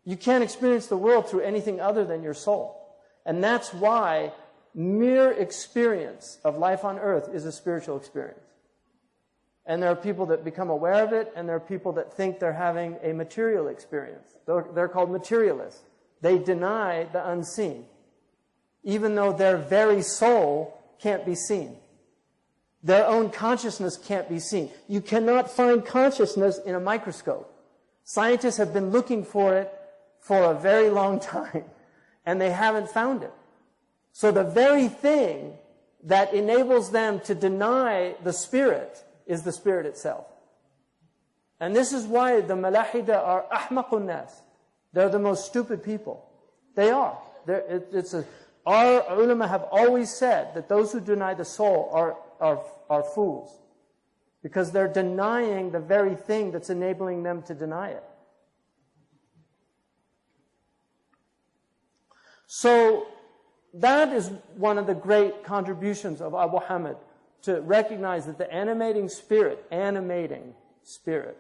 You 0.05 0.17
can't 0.17 0.43
experience 0.43 0.87
the 0.87 0.97
world 0.97 1.29
through 1.29 1.41
anything 1.41 1.79
other 1.79 2.03
than 2.03 2.23
your 2.23 2.33
soul. 2.33 2.77
And 3.25 3.43
that's 3.43 3.73
why 3.73 4.33
mere 4.73 5.31
experience 5.31 6.39
of 6.43 6.57
life 6.57 6.83
on 6.83 6.97
earth 6.97 7.29
is 7.33 7.45
a 7.45 7.51
spiritual 7.51 7.97
experience. 7.97 8.39
And 9.65 9.81
there 9.81 9.91
are 9.91 9.95
people 9.95 10.25
that 10.27 10.43
become 10.43 10.69
aware 10.69 11.03
of 11.03 11.13
it, 11.13 11.31
and 11.35 11.47
there 11.47 11.55
are 11.55 11.59
people 11.59 11.91
that 11.93 12.13
think 12.13 12.39
they're 12.39 12.51
having 12.51 12.97
a 13.03 13.13
material 13.13 13.67
experience. 13.67 14.37
They're, 14.47 14.65
they're 14.73 14.87
called 14.87 15.11
materialists. 15.11 15.81
They 16.21 16.39
deny 16.39 17.07
the 17.11 17.29
unseen, 17.29 17.85
even 18.83 19.15
though 19.15 19.33
their 19.33 19.57
very 19.57 20.01
soul 20.01 20.79
can't 20.99 21.25
be 21.25 21.35
seen. 21.35 21.75
Their 22.83 23.05
own 23.05 23.29
consciousness 23.29 23.97
can't 23.97 24.27
be 24.27 24.39
seen. 24.39 24.71
You 24.87 25.01
cannot 25.01 25.51
find 25.51 25.85
consciousness 25.85 26.59
in 26.65 26.73
a 26.73 26.79
microscope. 26.79 27.47
Scientists 28.03 28.57
have 28.57 28.73
been 28.73 28.89
looking 28.89 29.23
for 29.23 29.55
it 29.55 29.71
for 30.21 30.43
a 30.51 30.53
very 30.53 30.89
long 30.89 31.19
time, 31.19 31.65
and 32.25 32.39
they 32.39 32.51
haven't 32.51 32.89
found 32.89 33.23
it. 33.23 33.33
So 34.13 34.31
the 34.31 34.43
very 34.43 34.87
thing 34.87 35.53
that 36.03 36.33
enables 36.33 36.91
them 36.91 37.19
to 37.21 37.35
deny 37.35 38.15
the 38.23 38.33
Spirit 38.33 39.03
is 39.25 39.43
the 39.43 39.51
Spirit 39.51 39.85
itself. 39.85 40.25
And 41.59 41.75
this 41.75 41.93
is 41.93 42.05
why 42.05 42.41
the 42.41 42.55
Malahida 42.55 43.17
are 43.17 43.45
ahmaqun 43.51 44.05
nas. 44.05 44.41
They're 44.93 45.09
the 45.09 45.19
most 45.19 45.45
stupid 45.45 45.83
people. 45.83 46.25
They 46.75 46.89
are. 46.89 47.17
It, 47.47 47.89
it's 47.91 48.13
a, 48.13 48.25
our 48.65 49.03
ulama 49.09 49.47
have 49.47 49.63
always 49.71 50.09
said 50.11 50.53
that 50.55 50.69
those 50.69 50.91
who 50.91 50.99
deny 50.99 51.33
the 51.33 51.45
soul 51.45 51.89
are, 51.93 52.17
are, 52.39 52.63
are 52.89 53.03
fools. 53.03 53.57
Because 54.43 54.71
they're 54.71 54.91
denying 54.91 55.71
the 55.71 55.79
very 55.79 56.15
thing 56.15 56.51
that's 56.51 56.69
enabling 56.69 57.23
them 57.23 57.43
to 57.43 57.53
deny 57.53 57.89
it. 57.89 58.03
So 62.53 63.07
that 63.75 64.11
is 64.11 64.29
one 64.57 64.77
of 64.77 64.85
the 64.85 64.93
great 64.93 65.41
contributions 65.41 66.19
of 66.19 66.33
Abu 66.33 66.59
Hamid 66.59 66.97
to 67.43 67.61
recognize 67.61 68.25
that 68.25 68.37
the 68.37 68.53
animating 68.53 69.07
spirit, 69.07 69.63
animating 69.71 70.53
spirit, 70.83 71.37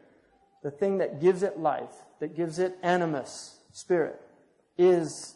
the 0.63 0.71
thing 0.71 0.99
that 0.99 1.19
gives 1.19 1.43
it 1.43 1.59
life, 1.59 1.91
that 2.21 2.33
gives 2.33 2.59
it 2.59 2.77
animus, 2.81 3.57
spirit, 3.73 4.21
is, 4.77 5.35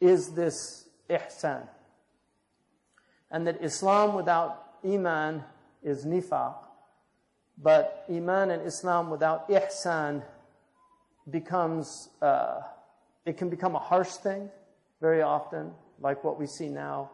is 0.00 0.30
this 0.30 0.88
ihsan. 1.08 1.68
And 3.30 3.46
that 3.46 3.62
Islam 3.62 4.14
without 4.14 4.74
iman 4.84 5.44
is 5.84 6.04
nifaq, 6.04 6.56
but 7.56 8.04
iman 8.10 8.50
and 8.50 8.66
Islam 8.66 9.08
without 9.08 9.48
ihsan 9.50 10.24
becomes, 11.30 12.08
uh, 12.20 12.62
it 13.24 13.36
can 13.36 13.50
become 13.50 13.76
a 13.76 13.78
harsh 13.78 14.14
thing 14.14 14.50
very 15.00 15.22
often, 15.22 15.72
like 15.98 16.22
what 16.24 16.38
we 16.38 16.46
see 16.46 16.68
now 16.68 17.10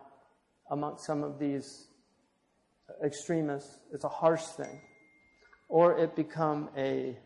amongst 0.70 1.04
some 1.04 1.22
of 1.22 1.38
these 1.38 1.88
extremists. 3.04 3.78
It's 3.92 4.04
a 4.04 4.08
harsh 4.08 4.42
thing. 4.42 4.80
Or 5.68 5.98
it 5.98 6.14
become 6.14 6.68
a 6.76 7.16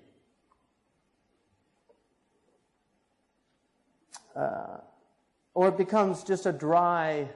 uh, 4.35 4.79
or 5.55 5.69
it 5.69 5.77
becomes 5.77 6.23
just 6.25 6.47
a 6.47 6.53
dry, 6.53 7.29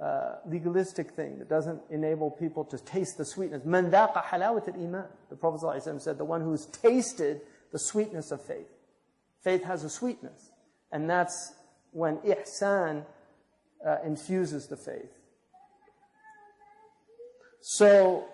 uh, 0.00 0.36
legalistic 0.46 1.12
thing 1.12 1.38
that 1.38 1.48
doesn't 1.48 1.80
enable 1.90 2.30
people 2.30 2.64
to 2.64 2.78
taste 2.78 3.18
the 3.18 3.24
sweetness. 3.24 3.62
The 3.64 5.36
Prophet 5.38 6.00
said, 6.00 6.18
the 6.18 6.24
one 6.24 6.42
who's 6.42 6.66
tasted 6.66 7.40
the 7.72 7.78
sweetness 7.78 8.30
of 8.30 8.42
faith. 8.44 8.68
Faith 9.42 9.64
has 9.64 9.84
a 9.84 9.90
sweetness. 9.90 10.50
And 10.92 11.08
that's 11.08 11.54
when 11.92 12.18
ihsan 12.18 13.04
uh, 13.86 13.96
infuses 14.04 14.66
the 14.66 14.76
faith. 14.76 15.12
So, 17.60 18.24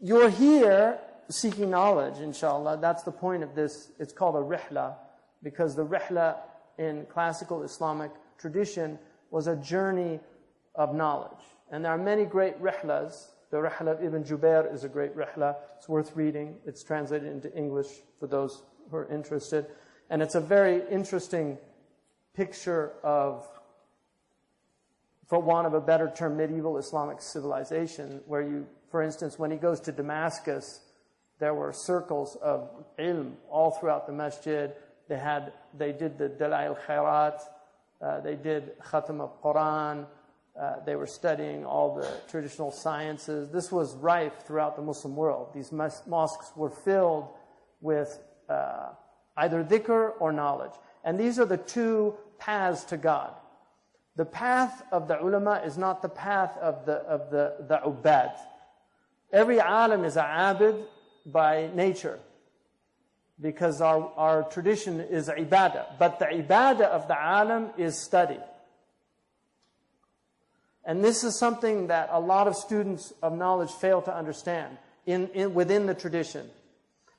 you're 0.00 0.30
here 0.30 0.98
seeking 1.28 1.70
knowledge, 1.70 2.18
inshallah. 2.18 2.78
That's 2.80 3.02
the 3.02 3.12
point 3.12 3.42
of 3.42 3.54
this. 3.54 3.90
It's 3.98 4.12
called 4.12 4.36
a 4.36 4.38
rihla, 4.38 4.94
because 5.42 5.74
the 5.74 5.86
rihla 5.86 6.36
in 6.78 7.06
classical 7.06 7.62
Islamic 7.62 8.10
tradition 8.38 8.98
was 9.30 9.46
a 9.46 9.56
journey 9.56 10.20
of 10.74 10.94
knowledge. 10.94 11.44
And 11.70 11.84
there 11.84 11.92
are 11.92 11.98
many 11.98 12.24
great 12.24 12.60
rihlas 12.62 13.28
The 13.50 13.58
Rihla 13.58 13.92
of 13.92 14.04
Ibn 14.04 14.24
Jubair 14.24 14.72
is 14.72 14.84
a 14.84 14.88
great 14.88 15.16
Rihla. 15.16 15.56
It's 15.76 15.88
worth 15.88 16.16
reading. 16.16 16.56
It's 16.66 16.82
translated 16.82 17.28
into 17.28 17.52
English 17.56 17.86
for 18.18 18.26
those 18.26 18.62
who 18.90 18.96
are 18.96 19.08
interested. 19.12 19.66
And 20.10 20.20
it's 20.20 20.34
a 20.34 20.40
very 20.40 20.82
interesting 20.90 21.58
picture 22.36 22.92
of, 23.02 23.46
for 25.26 25.40
want 25.40 25.66
of 25.66 25.74
a 25.74 25.80
better 25.80 26.12
term, 26.14 26.36
medieval 26.36 26.76
Islamic 26.78 27.20
civilization, 27.20 28.20
where 28.26 28.42
you, 28.42 28.66
for 28.90 29.02
instance, 29.02 29.38
when 29.38 29.50
he 29.50 29.56
goes 29.56 29.80
to 29.80 29.92
Damascus, 29.92 30.80
there 31.38 31.54
were 31.54 31.72
circles 31.72 32.36
of 32.36 32.70
ilm 32.98 33.32
all 33.50 33.70
throughout 33.70 34.06
the 34.06 34.12
masjid. 34.12 34.72
They 35.08 35.18
had, 35.18 35.52
they 35.76 35.92
did 35.92 36.18
the 36.18 36.28
Dalail 36.28 36.78
Khairat, 36.86 37.40
uh, 38.00 38.20
they 38.20 38.34
did 38.34 38.78
Khatam 38.80 39.20
of 39.20 39.42
Quran, 39.42 40.06
uh, 40.58 40.76
they 40.84 40.96
were 40.96 41.06
studying 41.06 41.66
all 41.66 41.94
the 41.94 42.08
traditional 42.28 42.70
sciences. 42.70 43.50
This 43.50 43.70
was 43.70 43.94
rife 43.96 44.32
throughout 44.46 44.76
the 44.76 44.82
Muslim 44.82 45.14
world. 45.14 45.48
These 45.54 45.70
mosques 45.72 46.50
were 46.56 46.70
filled 46.70 47.28
with 47.82 48.18
uh, 48.48 48.88
either 49.36 49.62
dhikr 49.62 50.12
or 50.18 50.32
knowledge. 50.32 50.72
And 51.04 51.20
these 51.20 51.38
are 51.38 51.44
the 51.44 51.58
two 51.58 52.14
paths 52.38 52.84
to 52.84 52.96
God. 52.96 53.32
The 54.16 54.24
path 54.24 54.82
of 54.92 55.08
the 55.08 55.22
ulama 55.22 55.62
is 55.64 55.76
not 55.76 56.00
the 56.02 56.08
path 56.08 56.56
of 56.58 56.86
the, 56.86 56.94
of 56.94 57.30
the, 57.30 57.54
the 57.68 57.80
ubad. 57.84 58.32
Every 59.32 59.60
alim 59.60 60.04
is 60.04 60.16
a 60.16 60.22
abid 60.22 60.84
by 61.26 61.70
nature 61.74 62.18
because 63.40 63.80
our, 63.80 64.10
our 64.16 64.42
tradition 64.44 65.00
is 65.00 65.28
ibadah. 65.28 65.98
But 65.98 66.18
the 66.18 66.26
ibadah 66.26 66.86
of 66.86 67.08
the 67.08 67.20
alim 67.20 67.70
is 67.76 67.98
study. 67.98 68.38
And 70.86 71.04
this 71.04 71.24
is 71.24 71.38
something 71.38 71.88
that 71.88 72.08
a 72.12 72.20
lot 72.20 72.46
of 72.46 72.56
students 72.56 73.12
of 73.20 73.36
knowledge 73.36 73.72
fail 73.72 74.00
to 74.02 74.14
understand 74.14 74.78
in, 75.04 75.28
in 75.34 75.52
within 75.52 75.86
the 75.86 75.94
tradition. 75.94 76.48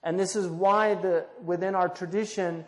And 0.04 0.18
this 0.18 0.36
is 0.36 0.48
why 0.48 0.96
the, 0.96 1.26
within 1.44 1.76
our 1.76 1.90
tradition, 1.90 2.66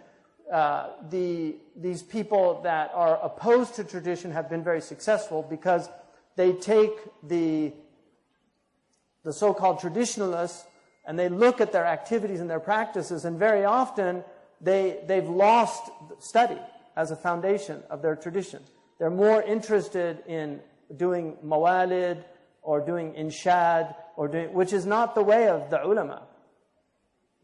uh, 0.52 0.90
the, 1.10 1.56
these 1.76 2.02
people 2.02 2.62
that 2.64 2.92
are 2.94 3.20
opposed 3.24 3.76
to 3.76 3.84
tradition 3.84 4.32
have 4.32 4.50
been 4.50 4.64
very 4.64 4.82
successful 4.82 5.46
because 5.48 5.90
they 6.36 6.54
take 6.54 6.92
the, 7.24 7.72
the 9.24 9.34
so-called 9.34 9.80
traditionalists 9.80 10.66
and 11.06 11.18
they 11.18 11.30
look 11.30 11.62
at 11.62 11.72
their 11.72 11.86
activities 11.86 12.40
and 12.40 12.50
their 12.50 12.60
practices 12.60 13.26
and 13.26 13.38
very 13.38 13.64
often 13.64 14.24
they, 14.62 15.00
they've 15.08 15.30
lost 15.30 15.90
study 16.20 16.58
as 16.96 17.12
a 17.12 17.16
foundation 17.16 17.82
of 17.90 18.02
their 18.02 18.16
tradition. 18.16 18.62
They're 18.98 19.10
more 19.10 19.42
interested 19.42 20.24
in 20.28 20.60
doing 20.98 21.38
mawalid 21.46 22.24
or 22.62 22.82
doing 22.82 23.14
inshad 23.14 23.96
or 24.18 24.28
doing, 24.28 24.54
which 24.54 24.74
is 24.74 24.86
not 24.86 25.16
the 25.16 25.22
way 25.22 25.48
of 25.48 25.70
the 25.70 25.86
ulama. 25.86 26.24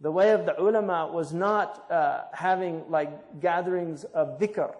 The 0.01 0.11
way 0.11 0.31
of 0.31 0.45
the 0.45 0.59
ulama 0.61 1.09
was 1.11 1.33
not 1.33 1.89
uh, 1.89 2.23
having 2.33 2.83
like 2.89 3.39
gatherings 3.39 4.03
of 4.03 4.39
dhikr. 4.39 4.75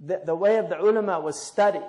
The, 0.00 0.22
the 0.24 0.34
way 0.34 0.56
of 0.56 0.68
the 0.68 0.80
ulama 0.80 1.20
was 1.20 1.40
study. 1.40 1.80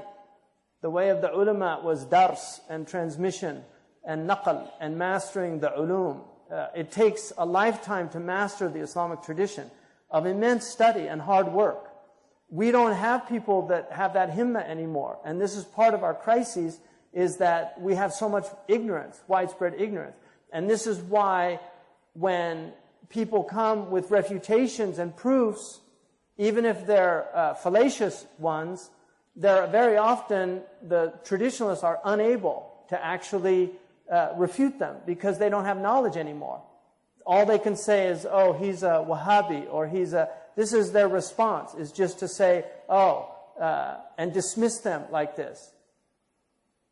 The 0.82 0.90
way 0.90 1.10
of 1.10 1.22
the 1.22 1.34
ulama 1.34 1.82
was 1.84 2.06
dars 2.06 2.62
and 2.70 2.88
transmission 2.88 3.64
and 4.06 4.30
naql 4.30 4.70
and 4.80 4.98
mastering 4.98 5.60
the 5.60 5.70
ulum. 5.70 6.22
Uh, 6.52 6.68
it 6.75 6.92
takes 6.92 7.34
a 7.38 7.46
lifetime 7.46 8.10
to 8.10 8.20
master 8.20 8.70
the 8.70 8.80
Islamic 8.80 9.24
tradition 9.24 9.70
of 10.12 10.28
immense 10.28 10.68
study 10.68 11.08
and 11.08 11.20
hard 11.22 11.52
work. 11.52 11.90
We 12.50 12.70
don't 12.70 12.94
have 12.94 13.28
people 13.28 13.68
that 13.68 13.92
have 13.92 14.14
that 14.14 14.32
himma 14.32 14.64
anymore. 14.70 15.18
And 15.25 15.42
this 15.42 15.56
is 15.56 15.66
part 15.66 15.96
of 15.96 16.04
our 16.04 16.14
crises 16.14 16.80
is 17.12 17.38
that 17.38 17.82
we 17.82 17.96
have 17.96 18.14
so 18.14 18.30
much 18.30 18.46
ignorance, 18.68 19.20
widespread 19.28 19.74
ignorance. 19.80 20.16
And 20.54 20.70
this 20.70 20.86
is 20.86 21.00
why 21.00 21.60
when 22.15 22.74
people 23.10 23.43
come 23.43 23.91
with 23.91 24.10
refutations 24.10 25.00
and 25.00 25.15
proofs, 25.15 25.79
even 26.38 26.65
if 26.65 26.86
they're 26.86 27.27
uh, 27.34 27.53
fallacious 27.53 28.25
ones, 28.39 28.89
they're 29.36 29.67
very 29.67 29.98
often 29.98 30.62
the 30.81 31.13
traditionalists 31.24 31.83
are 31.83 32.00
unable 32.05 32.72
to 32.90 33.05
actually 33.05 33.72
uh, 34.11 34.29
refute 34.37 34.79
them 34.79 34.98
because 35.05 35.37
they 35.37 35.50
don't 35.50 35.66
have 35.66 35.77
knowledge 35.77 36.16
anymore. 36.16 36.61
All 37.25 37.46
they 37.46 37.59
can 37.59 37.75
say 37.75 38.07
is, 38.07 38.25
"Oh, 38.29 38.53
he's 38.53 38.83
a 38.83 39.03
Wahhabi," 39.07 39.68
or 39.72 39.87
"He's 39.87 40.13
a." 40.13 40.29
This 40.55 40.74
is 40.74 40.92
their 40.92 41.07
response: 41.07 41.74
is 41.74 41.92
just 41.92 42.20
to 42.20 42.27
say, 42.27 42.66
"Oh," 42.87 43.33
uh, 43.59 43.98
and 44.18 44.31
dismiss 44.31 44.79
them 44.79 45.03
like 45.11 45.35
this. 45.35 45.74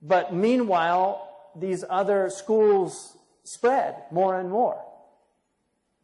But 0.02 0.34
meanwhile, 0.34 1.30
these 1.56 1.86
other 1.88 2.30
schools 2.30 3.16
spread 3.44 3.96
more 4.12 4.40
and 4.40 4.50
more 4.50 4.84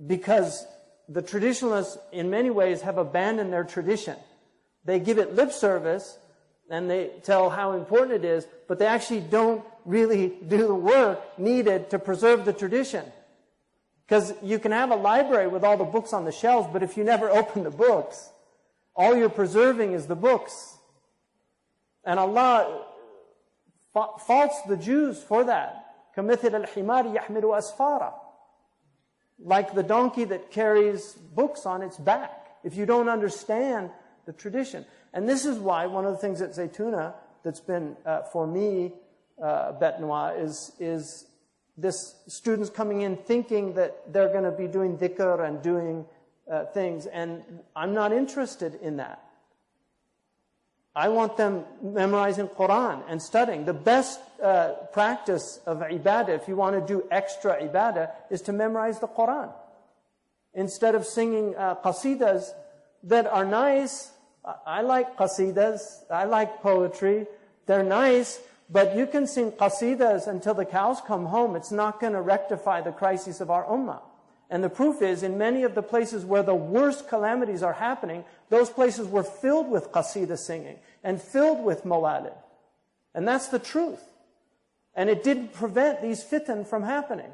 because 0.05 0.67
the 1.09 1.23
traditionalists, 1.23 1.99
in 2.13 2.31
many 2.31 2.51
ways, 2.51 2.83
have 2.83 2.99
abandoned 2.99 3.53
their 3.53 3.65
tradition. 3.65 4.17
They 4.85 4.99
give 4.99 5.19
it 5.19 5.35
lip 5.35 5.53
service 5.53 6.19
and 6.71 6.91
they 6.91 7.11
tell 7.23 7.51
how 7.51 7.73
important 7.73 8.25
it 8.25 8.25
is, 8.25 8.47
but 8.69 8.79
they 8.79 8.87
actually 8.87 9.21
don't 9.21 9.63
really 9.85 10.33
do 10.49 10.67
the 10.67 10.75
work 10.75 11.39
needed 11.39 11.91
to 11.91 11.99
preserve 11.99 12.45
the 12.45 12.53
tradition. 12.53 13.05
Because 14.07 14.33
you 14.43 14.59
can 14.59 14.73
have 14.73 14.91
a 14.91 14.97
library 14.97 15.49
with 15.49 15.65
all 15.65 15.77
the 15.77 15.85
books 15.85 16.13
on 16.13 16.25
the 16.25 16.33
shelves, 16.33 16.69
but 16.73 16.83
if 16.83 16.97
you 16.97 17.05
never 17.05 17.31
open 17.31 17.65
the 17.65 17.71
books, 17.71 18.31
all 18.95 19.17
you're 19.17 19.29
preserving 19.29 19.93
is 19.93 20.07
the 20.07 20.15
books. 20.15 20.77
And 22.05 22.19
Allah 22.19 22.87
faults 23.93 24.61
the 24.69 24.77
Jews 24.77 25.23
for 25.23 25.45
that. 25.45 25.87
كَمِثِلَ 26.17 26.67
الْحِمَارِ 26.67 27.17
يَحْمِلُ 27.17 27.43
أَسْفَارًا 27.43 28.13
like 29.44 29.74
the 29.74 29.84
donkey 29.84 30.26
that 30.26 30.52
carries 30.52 31.14
books 31.14 31.66
on 31.66 31.82
its 31.82 31.98
back 31.98 32.58
if 32.64 32.76
you 32.76 32.86
don't 32.86 33.10
understand 33.10 33.90
the 34.26 34.34
tradition. 34.34 34.86
And 35.14 35.28
this 35.28 35.46
is 35.46 35.58
why 35.58 35.86
one 35.86 36.06
of 36.06 36.12
the 36.12 36.18
things 36.18 36.42
at 36.42 36.52
Zaytuna 36.52 37.14
that's 37.44 37.60
been, 37.60 37.96
uh, 38.06 38.24
for 38.24 38.46
me, 38.46 38.94
uh, 39.42 39.72
bet 39.74 40.02
noir, 40.02 40.36
is, 40.38 40.74
is 40.80 41.26
this 41.78 42.16
students 42.28 42.70
coming 42.70 43.02
in 43.02 43.16
thinking 43.16 43.74
that 43.76 44.12
they're 44.12 44.30
going 44.30 44.44
to 44.44 44.52
be 44.52 44.68
doing 44.68 44.98
dhikr 44.98 45.48
and 45.48 45.62
doing 45.62 46.06
uh, 46.52 46.66
things. 46.66 47.06
And 47.06 47.44
I'm 47.76 47.94
not 47.94 48.12
interested 48.12 48.76
in 48.82 48.98
that. 48.98 49.24
I 51.00 51.08
want 51.08 51.38
them 51.38 51.64
memorizing 51.82 52.50
Quran 52.50 53.04
and 53.08 53.22
studying. 53.22 53.64
The 53.64 53.74
best 53.74 54.20
uh, 54.44 54.74
practice 54.92 55.62
of 55.66 55.78
ibadah, 55.80 56.36
if 56.36 56.50
you 56.50 56.58
want 56.58 56.76
to 56.76 56.86
do 56.86 57.08
extra 57.10 57.56
ibadah, 57.56 58.12
is 58.30 58.42
to 58.42 58.52
memorize 58.52 59.00
the 59.00 59.08
Quran. 59.08 59.50
Instead 60.54 60.96
of 60.96 61.06
singing 61.06 61.56
uh, 61.56 61.76
qasidas 61.76 62.50
that 63.04 63.28
are 63.28 63.46
nice, 63.46 64.12
I 64.68 64.82
like 64.82 65.16
qasidas, 65.16 65.80
I 66.12 66.26
like 66.26 66.60
poetry, 66.62 67.28
they're 67.66 67.82
nice, 67.82 68.42
but 68.70 68.98
you 68.98 69.08
can 69.08 69.26
sing 69.26 69.54
qasidas 69.54 70.28
until 70.28 70.54
the 70.54 70.66
cows 70.66 71.00
come 71.08 71.28
home. 71.28 71.56
It's 71.56 71.72
not 71.72 72.02
going 72.02 72.12
to 72.12 72.22
rectify 72.22 72.82
the 72.82 72.92
crisis 72.92 73.40
of 73.40 73.50
our 73.50 73.64
ummah. 73.64 74.02
And 74.50 74.64
the 74.64 74.70
proof 74.70 75.02
is, 75.02 75.22
in 75.22 75.38
many 75.38 75.64
of 75.64 75.76
the 75.76 75.84
places 75.84 76.26
where 76.26 76.42
the 76.42 76.56
worst 76.56 77.08
calamities 77.08 77.62
are 77.62 77.74
happening, 77.74 78.24
those 78.50 78.70
places 78.70 79.08
were 79.08 79.24
filled 79.24 79.70
with 79.70 79.92
qasida 79.92 80.38
singing 80.38 80.80
and 81.04 81.22
filled 81.22 81.64
with 81.64 81.84
mawalid. 81.84 82.34
And 83.14 83.28
that's 83.28 83.50
the 83.50 83.60
truth. 83.60 84.02
And 84.96 85.10
it 85.10 85.24
didn't 85.24 85.54
prevent 85.54 86.02
these 86.02 86.24
fitan 86.24 86.66
from 86.66 86.84
happening. 86.84 87.32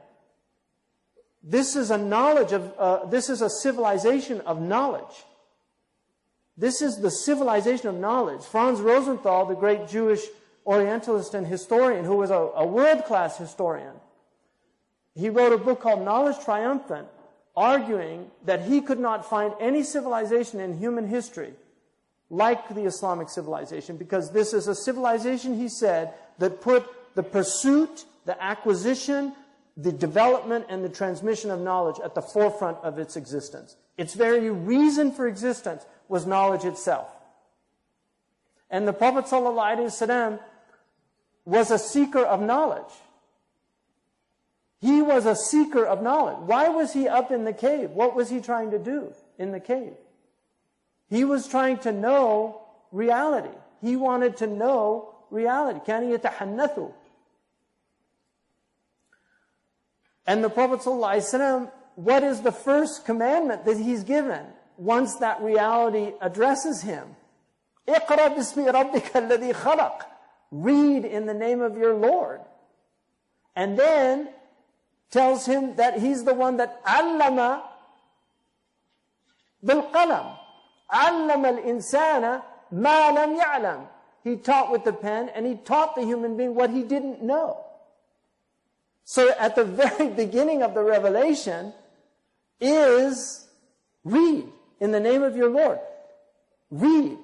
This 1.42 1.76
is 1.76 1.90
a 1.90 1.98
knowledge 1.98 2.52
of, 2.52 2.74
uh, 2.78 3.06
this 3.06 3.30
is 3.30 3.42
a 3.42 3.50
civilization 3.50 4.42
of 4.42 4.62
knowledge. 4.62 5.26
This 6.58 6.82
is 6.82 6.98
the 6.98 7.12
civilization 7.12 7.88
of 7.88 7.96
knowledge. 7.96 8.44
Franz 8.44 8.82
Rosenthal, 8.82 9.46
the 9.46 9.56
great 9.56 9.88
Jewish 9.88 10.22
Orientalist 10.66 11.34
and 11.34 11.46
historian, 11.46 12.04
who 12.04 12.16
was 12.18 12.32
a, 12.32 12.50
a 12.56 12.66
world 12.66 13.06
class 13.06 13.38
historian, 13.38 13.94
he 15.16 15.30
wrote 15.30 15.54
a 15.54 15.58
book 15.58 15.82
called 15.82 16.04
Knowledge 16.04 16.44
Triumphant, 16.44 17.08
arguing 17.56 18.30
that 18.44 18.64
he 18.64 18.82
could 18.82 19.00
not 19.00 19.30
find 19.30 19.54
any 19.60 19.82
civilization 19.82 20.60
in 20.60 20.78
human 20.78 21.08
history 21.08 21.54
like 22.30 22.74
the 22.74 22.84
Islamic 22.84 23.30
civilization, 23.30 23.98
because 23.98 24.32
this 24.32 24.54
is 24.54 24.68
a 24.68 24.76
civilization, 24.76 25.58
he 25.58 25.70
said, 25.70 26.14
that 26.40 26.60
put 26.60 26.86
the 27.16 27.24
pursuit, 27.24 28.06
the 28.26 28.42
acquisition, 28.44 29.34
the 29.78 29.92
development, 29.92 30.66
and 30.68 30.84
the 30.84 30.90
transmission 30.90 31.52
of 31.52 31.60
knowledge 31.60 31.98
at 32.04 32.16
the 32.16 32.22
forefront 32.22 32.78
of 32.84 33.00
its 33.00 33.16
existence. 33.16 33.76
Its 33.98 34.16
very 34.16 34.50
reason 34.50 35.12
for 35.12 35.28
existence 35.28 35.86
was 36.10 36.26
knowledge 36.26 36.66
itself. 36.66 37.08
And 38.70 38.88
the 38.88 38.94
Prophet 38.94 39.26
ﷺ 39.26 40.40
was 41.46 41.72
a 41.72 41.80
seeker 41.80 42.24
of 42.24 42.42
knowledge. 42.42 42.92
He 44.81 45.03
was 45.03 45.27
a 45.27 45.37
seeker 45.37 45.85
of 45.85 46.03
knowledge. 46.03 46.39
Why 46.47 46.69
was 46.69 46.93
he 46.93 47.07
up 47.07 47.31
in 47.31 47.45
the 47.45 47.53
cave? 47.53 47.91
What 47.91 48.17
was 48.17 48.31
he 48.31 48.41
trying 48.41 48.71
to 48.71 48.79
do 48.79 49.13
in 49.39 49.53
the 49.53 49.61
cave? 49.61 49.93
He 51.11 51.25
was 51.25 51.47
trying 51.47 51.79
to 51.79 51.93
know 51.93 52.63
reality. 52.93 53.55
He 53.83 53.97
wanted 53.97 54.39
to 54.39 54.47
know 54.47 55.15
reality. 55.31 55.81
كان 55.81 56.19
يتحنث 56.19 56.93
And 60.27 60.45
the 60.45 60.51
Prophet 60.51 60.81
ﷺ, 60.81 61.73
what 61.97 62.23
is 62.23 62.43
the 62.43 62.53
first 62.53 63.05
commandment 63.05 63.65
that 63.65 63.79
he's 63.79 64.05
given 64.05 64.47
once 64.77 65.17
that 65.17 65.43
reality 65.43 66.13
addresses 66.21 66.83
him? 66.83 67.17
اقرأ 67.89 68.37
باسم 68.37 68.73
ربك 68.73 69.17
الذي 69.17 69.53
خلق. 69.55 70.03
Read 70.53 71.05
in 71.05 71.27
the 71.27 71.35
name 71.35 71.61
of 71.61 71.77
your 71.77 71.95
Lord. 71.95 72.41
And 73.57 73.79
then 73.79 74.29
tells 75.12 75.46
him 75.46 75.76
that 75.76 76.00
he's 76.00 76.24
the 76.24 76.34
one 76.34 76.58
that 76.58 76.84
allama 76.86 77.62
bil 79.64 79.84
qalam. 79.84 80.38
Allama 80.92 81.58
al 81.58 81.64
insana 81.64 82.44
ma 82.72 83.10
lam 83.10 83.38
ya'lam. 83.38 83.88
He 84.24 84.36
taught 84.38 84.72
with 84.72 84.84
the 84.84 84.94
pen 84.94 85.30
and 85.30 85.46
he 85.46 85.56
taught 85.56 85.96
the 85.96 86.02
human 86.04 86.36
being 86.36 86.56
what 86.56 86.70
he 86.70 86.84
didn't 86.84 87.22
know. 87.22 87.64
So 89.04 89.32
at 89.40 89.56
the 89.56 89.64
very 89.82 90.10
beginning 90.10 90.64
of 90.64 90.74
the 90.74 90.84
revelation 90.84 91.74
is 92.60 93.48
read 94.04 94.46
in 94.80 94.92
the 94.92 95.00
name 95.00 95.24
of 95.24 95.36
your 95.36 95.50
Lord. 95.50 95.80
Read. 96.72 97.18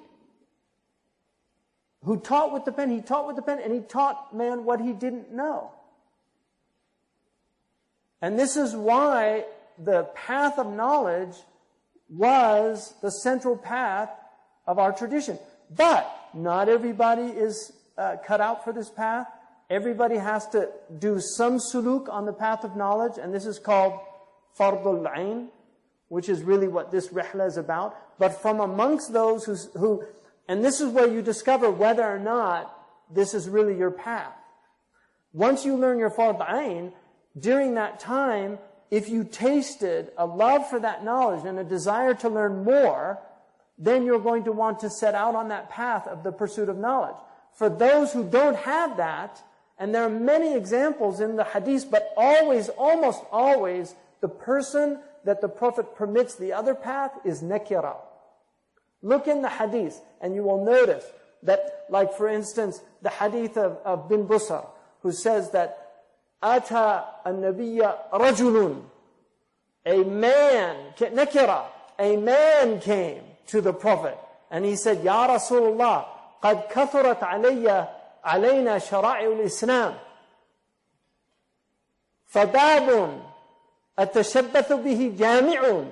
Who 2.04 2.18
taught 2.18 2.52
with 2.52 2.64
the 2.64 2.72
pen? 2.72 2.90
He 2.90 3.00
taught 3.00 3.26
with 3.26 3.36
the 3.36 3.42
pen 3.42 3.60
and 3.60 3.72
he 3.72 3.80
taught 3.80 4.34
man 4.34 4.64
what 4.64 4.80
he 4.80 4.92
didn't 4.92 5.32
know. 5.32 5.70
And 8.22 8.38
this 8.38 8.56
is 8.56 8.74
why 8.74 9.44
the 9.78 10.04
path 10.14 10.58
of 10.58 10.72
knowledge 10.72 11.34
was 12.08 12.94
the 13.02 13.10
central 13.10 13.56
path 13.56 14.10
of 14.66 14.78
our 14.78 14.92
tradition. 14.92 15.38
But 15.74 16.08
not 16.32 16.68
everybody 16.68 17.22
is 17.22 17.72
uh, 17.98 18.16
cut 18.24 18.40
out 18.40 18.64
for 18.64 18.72
this 18.72 18.88
path. 18.88 19.26
Everybody 19.68 20.16
has 20.16 20.46
to 20.50 20.68
do 20.98 21.18
some 21.18 21.58
suluk 21.58 22.08
on 22.08 22.26
the 22.26 22.32
path 22.32 22.62
of 22.62 22.76
knowledge, 22.76 23.18
and 23.20 23.34
this 23.34 23.46
is 23.46 23.58
called 23.58 23.98
fardul 24.58 25.10
ain, 25.16 25.48
which 26.08 26.28
is 26.28 26.42
really 26.42 26.68
what 26.68 26.90
this 26.90 27.08
rihla 27.08 27.46
is 27.46 27.56
about. 27.56 27.96
But 28.18 28.40
from 28.40 28.60
amongst 28.60 29.12
those 29.12 29.44
who, 29.44 29.54
who, 29.78 30.04
and 30.46 30.62
this 30.62 30.80
is 30.80 30.92
where 30.92 31.08
you 31.08 31.22
discover 31.22 31.70
whether 31.70 32.04
or 32.04 32.18
not 32.18 32.76
this 33.10 33.34
is 33.34 33.48
really 33.48 33.76
your 33.76 33.90
path. 33.90 34.34
Once 35.32 35.64
you 35.64 35.76
learn 35.76 35.98
your 35.98 36.10
fard 36.10 36.38
ain, 36.52 36.92
during 37.38 37.74
that 37.74 38.00
time, 38.00 38.58
if 38.90 39.08
you 39.08 39.24
tasted 39.24 40.12
a 40.18 40.26
love 40.26 40.68
for 40.68 40.78
that 40.78 41.04
knowledge 41.04 41.44
and 41.46 41.58
a 41.58 41.64
desire 41.64 42.14
to 42.14 42.28
learn 42.28 42.64
more, 42.64 43.18
then 43.78 44.04
you're 44.04 44.20
going 44.20 44.44
to 44.44 44.52
want 44.52 44.80
to 44.80 44.90
set 44.90 45.14
out 45.14 45.34
on 45.34 45.48
that 45.48 45.70
path 45.70 46.06
of 46.06 46.22
the 46.22 46.32
pursuit 46.32 46.68
of 46.68 46.76
knowledge. 46.76 47.16
For 47.54 47.68
those 47.68 48.12
who 48.12 48.24
don't 48.24 48.56
have 48.56 48.98
that, 48.98 49.42
and 49.78 49.94
there 49.94 50.04
are 50.04 50.10
many 50.10 50.54
examples 50.54 51.20
in 51.20 51.36
the 51.36 51.44
hadith, 51.44 51.90
but 51.90 52.12
always, 52.16 52.68
almost 52.68 53.22
always, 53.32 53.94
the 54.20 54.28
person 54.28 55.00
that 55.24 55.40
the 55.40 55.48
Prophet 55.48 55.96
permits 55.96 56.34
the 56.34 56.52
other 56.52 56.74
path 56.74 57.12
is 57.24 57.42
nakira. 57.42 57.96
Look 59.02 59.26
in 59.26 59.42
the 59.42 59.48
hadith, 59.48 60.00
and 60.20 60.34
you 60.34 60.42
will 60.42 60.64
notice 60.64 61.04
that, 61.42 61.86
like 61.90 62.14
for 62.14 62.28
instance, 62.28 62.80
the 63.02 63.10
hadith 63.10 63.56
of, 63.56 63.78
of 63.84 64.08
bin 64.08 64.26
Busr, 64.26 64.66
who 65.00 65.12
says 65.12 65.50
that, 65.50 65.81
Ata 66.41 67.05
an-nabiyya 67.25 68.11
rajulun, 68.11 68.83
a 69.85 70.03
man, 70.03 70.93
nakira, 70.97 71.65
a 71.97 72.17
man 72.17 72.79
came 72.79 73.23
to 73.47 73.61
the 73.61 73.73
Prophet, 73.73 74.17
and 74.51 74.63
he 74.63 74.75
said, 74.75 75.03
Ya 75.03 75.27
Rasulullah, 75.27 76.05
قد 76.43 76.61
كثرت 76.69 77.23
علي 77.23 77.87
علينا 78.23 78.79
شرائع 78.79 79.27
الإسلام 79.27 79.93
فباب 82.27 83.19
أتشبث 83.99 84.73
به 84.73 85.15
جامع 85.17 85.85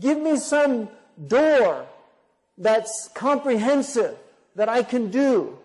Give 0.00 0.18
me 0.20 0.36
some 0.36 0.88
door 1.26 1.84
that's 2.56 3.08
comprehensive 3.14 4.16
that 4.54 4.68
I 4.68 4.84
can 4.84 5.10
do. 5.10 5.58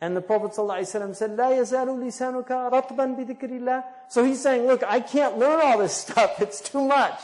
And 0.00 0.16
the 0.16 0.20
Prophet 0.20 0.52
ﷺ 0.52 1.16
said, 1.16 1.36
La 1.36 1.50
yazalu 1.50 1.98
lisanuka 1.98 2.70
ratban 2.70 3.16
bidikrillah. 3.16 3.84
So 4.08 4.24
he's 4.24 4.40
saying, 4.40 4.66
look, 4.66 4.82
I 4.86 5.00
can't 5.00 5.38
learn 5.38 5.60
all 5.60 5.78
this 5.78 5.94
stuff. 6.04 6.40
It's 6.40 6.60
too 6.60 6.82
much. 6.82 7.20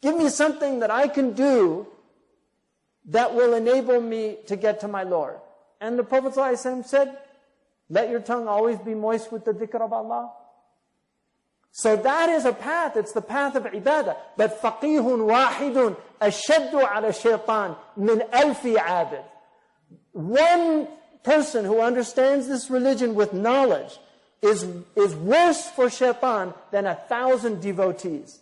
Give 0.00 0.16
me 0.16 0.28
something 0.30 0.80
that 0.80 0.90
I 0.90 1.08
can 1.08 1.32
do 1.32 1.86
that 3.06 3.34
will 3.34 3.54
enable 3.54 4.00
me 4.00 4.38
to 4.46 4.56
get 4.56 4.80
to 4.80 4.88
my 4.88 5.02
Lord. 5.02 5.36
And 5.80 5.98
the 5.98 6.04
Prophet 6.04 6.32
ﷺ 6.34 6.86
said, 6.86 7.18
let 7.90 8.08
your 8.08 8.20
tongue 8.20 8.48
always 8.48 8.78
be 8.78 8.94
moist 8.94 9.30
with 9.30 9.44
the 9.44 9.52
dhikr 9.52 9.80
of 9.80 9.92
Allah. 9.92 10.32
So 11.72 11.96
that 11.96 12.28
is 12.30 12.44
a 12.46 12.52
path. 12.52 12.96
It's 12.96 13.12
the 13.12 13.22
path 13.22 13.54
of 13.54 13.64
ibadah. 13.64 14.16
But 14.36 14.60
faqihun 14.62 15.26
wahidun 15.28 15.96
ashaddu 16.20 16.74
ala 16.74 17.08
shaytan 17.08 17.76
min 17.96 18.20
alfi 18.32 18.76
abid. 18.76 19.24
One 20.12 20.88
person 21.22 21.64
who 21.64 21.80
understands 21.80 22.48
this 22.48 22.70
religion 22.70 23.14
with 23.14 23.32
knowledge 23.32 23.98
is, 24.42 24.66
is 24.96 25.14
worse 25.14 25.68
for 25.70 25.88
shaitan 25.88 26.52
than 26.70 26.86
a 26.86 26.94
thousand 26.94 27.60
devotees, 27.60 28.40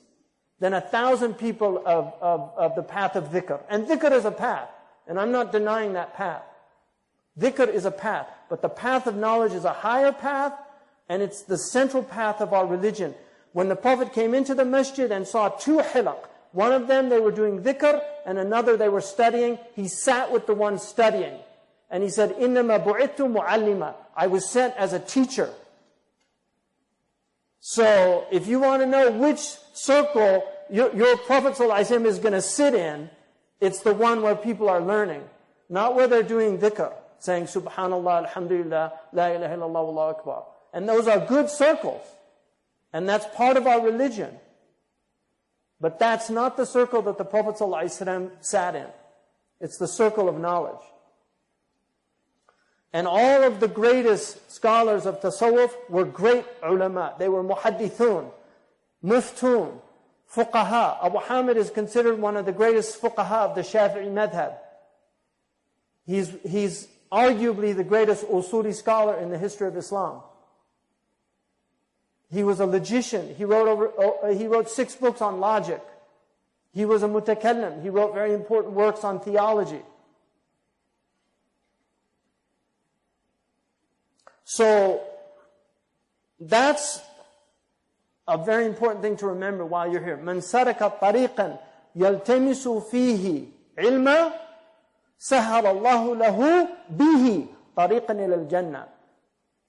than 0.59 0.73
a 0.73 0.81
thousand 0.81 1.35
people 1.35 1.83
of, 1.85 2.15
of, 2.21 2.53
of 2.57 2.75
the 2.75 2.83
path 2.83 3.17
of 3.17 3.25
dhikr. 3.31 3.61
And 3.69 3.87
dhikr 3.87 4.13
is 4.13 4.25
a 4.25 4.31
path, 4.31 4.69
and 5.07 5.19
I'm 5.19 5.33
not 5.33 5.53
denying 5.53 5.93
that 5.93 6.15
path. 6.15 6.43
Dhikr 7.39 7.73
is 7.73 7.85
a 7.85 7.91
path, 7.91 8.29
but 8.49 8.63
the 8.63 8.69
path 8.69 9.07
of 9.07 9.17
knowledge 9.17 9.53
is 9.53 9.65
a 9.65 9.73
higher 9.73 10.13
path, 10.13 10.53
and 11.09 11.23
it's 11.23 11.43
the 11.43 11.59
central 11.59 12.03
path 12.03 12.41
of 12.41 12.53
our 12.53 12.67
religion. 12.67 13.15
When 13.53 13.69
the 13.69 13.77
Prophet 13.77 14.13
came 14.13 14.35
into 14.35 14.55
the 14.55 14.65
masjid 14.65 15.11
and 15.11 15.27
saw 15.27 15.49
two 15.49 15.79
hilak, 15.79 16.27
one 16.53 16.73
of 16.73 16.89
them 16.89 17.09
they 17.09 17.21
were 17.21 17.31
doing 17.31 17.63
dhikr, 17.63 18.03
and 18.27 18.39
another 18.39 18.77
they 18.77 18.89
were 18.89 19.01
studying, 19.01 19.59
he 19.75 19.87
sat 19.87 20.33
with 20.33 20.47
the 20.47 20.55
one 20.55 20.79
studying. 20.79 21.39
And 21.90 22.04
he 22.04 22.10
said, 22.10 22.36
إِنَّمَا 22.36 22.84
بُعِثْتُ 22.86 23.18
مُعَلِّمًا 23.18 23.96
I 24.16 24.28
was 24.28 24.50
sent 24.50 24.76
as 24.76 24.94
a 24.94 25.00
teacher. 25.00 25.50
So, 27.60 28.28
if 28.32 28.48
you 28.48 28.60
want 28.60 28.82
to 28.82 28.86
know 28.86 29.12
which 29.12 29.40
circle 29.74 30.44
your, 30.70 30.96
your 30.96 31.18
Prophet 31.18 31.54
ﷺ 31.54 32.06
is 32.06 32.20
going 32.20 32.34
to 32.34 32.42
sit 32.42 32.74
in, 32.74 33.10
it's 33.60 33.80
the 33.82 33.94
one 33.94 34.22
where 34.22 34.36
people 34.36 34.70
are 34.70 34.82
learning, 34.82 35.24
not 35.70 35.96
where 35.96 36.08
they're 36.08 36.24
doing 36.24 36.58
dhikr 36.58 36.94
saying 37.26 37.46
Subhanallah, 37.46 38.28
Alhamdulillah, 38.28 38.94
La 39.12 39.28
ilaha 39.28 39.56
illallah, 39.56 39.88
Allahu 39.90 40.18
Akbar. 40.18 40.46
And 40.74 40.88
those 40.88 41.08
are 41.08 41.20
good 41.20 41.50
circles. 41.50 42.02
And 42.94 43.10
that's 43.10 43.26
part 43.36 43.58
of 43.58 43.68
our 43.68 43.82
religion. 43.82 44.38
But 45.82 46.00
that's 46.00 46.30
not 46.30 46.56
the 46.56 46.66
circle 46.66 47.02
that 47.04 47.18
the 47.18 47.26
Prophet 47.26 47.56
ﷺ 47.56 48.32
sat 48.42 48.76
in. 48.76 48.88
It's 49.60 49.78
the 49.78 49.88
circle 49.88 50.30
of 50.30 50.40
knowledge. 50.40 50.84
And 52.93 53.07
all 53.07 53.45
of 53.45 53.61
the 53.61 53.69
greatest 53.69 54.51
scholars 54.51 55.07
of 55.07 55.21
tasawwuf 55.21 55.71
were 55.89 56.05
great 56.05 56.45
ulama. 56.63 57.15
They 57.19 57.29
were 57.29 57.45
muhaddithun, 57.45 58.31
muftun, 59.05 59.81
fuqaha. 60.35 61.05
Abu 61.05 61.19
Hamid 61.19 61.57
is 61.57 61.71
considered 61.71 62.19
one 62.19 62.37
of 62.37 62.47
the 62.47 62.53
greatest 62.53 63.01
fuqaha 63.01 63.51
of 63.51 63.55
the 63.55 63.63
Shafi'i 63.63 64.11
madhab. 64.11 64.55
He's, 66.05 66.33
he's 66.43 66.89
arguably 67.13 67.77
the 67.77 67.85
greatest 67.85 68.27
usuli 68.27 68.75
scholar 68.75 69.17
in 69.19 69.31
the 69.31 69.39
history 69.39 69.69
of 69.69 69.77
Islam. 69.77 70.23
He 72.33 72.43
was 72.43 72.61
a 72.61 72.67
logician. 72.67 73.35
He 73.35 73.45
wrote 73.45 73.69
over, 73.69 73.91
uh, 74.25 74.35
he 74.35 74.47
wrote 74.47 74.69
six 74.69 74.95
books 74.95 75.21
on 75.21 75.41
logic. 75.41 75.81
He 76.73 76.85
was 76.85 77.03
a 77.03 77.09
mutakallim. 77.09 77.83
He 77.83 77.91
wrote 77.91 78.15
very 78.15 78.33
important 78.33 78.75
works 78.75 79.03
on 79.03 79.21
theology. 79.21 79.83
So, 84.50 85.02
that's 86.40 87.02
a 88.28 88.38
very 88.38 88.66
important 88.66 89.02
thing 89.02 89.18
to 89.18 89.28
remember 89.28 89.66
while 89.66 89.92
you're 89.92 90.04
here. 90.04 90.18
من 90.18 90.42
سرك 90.42 91.00
طريقا 91.02 91.58
يلتمس 91.96 92.68
فيه 92.68 93.46
علما 93.78 94.32
سهل 95.18 95.66
الله 95.66 96.16
له 96.16 96.68
به 96.90 97.48
طريقا 97.78 98.14
إلى 98.14 98.36
الجنة. 98.36 98.86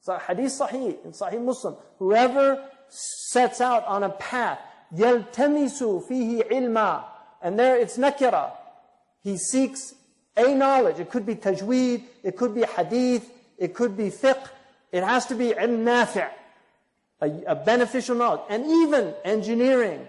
So 0.01 0.17
hadith 0.19 0.53
sahih, 0.53 1.05
in 1.05 1.13
sahih 1.13 1.41
Muslim, 1.41 1.77
whoever 1.99 2.63
sets 2.89 3.61
out 3.61 3.85
on 3.87 4.05
a 4.05 4.11
path, 4.11 4.59
يلتمس 4.95 5.83
فيه 6.09 6.49
علما, 6.51 7.05
and 7.43 7.59
there 7.59 7.77
it's 7.77 7.97
nakira. 7.99 8.53
He 9.23 9.37
seeks 9.37 9.95
a 10.37 10.55
knowledge. 10.55 11.01
It 11.01 11.11
could 11.11 11.27
be 11.27 11.35
tajweed, 11.35 12.05
it 12.23 12.37
could 12.37 12.55
be 12.55 12.63
hadith, 12.63 13.31
it 13.59 13.75
could 13.75 13.97
be 13.97 14.11
fiqh. 14.11 14.49
it 14.92 15.04
has 15.04 15.26
to 15.28 15.36
be 15.36 15.52
a, 15.54 16.30
a 17.22 17.56
beneficial 17.56 18.16
knowledge. 18.16 18.42
And 18.50 18.66
even 18.66 19.14
engineering 19.24 20.08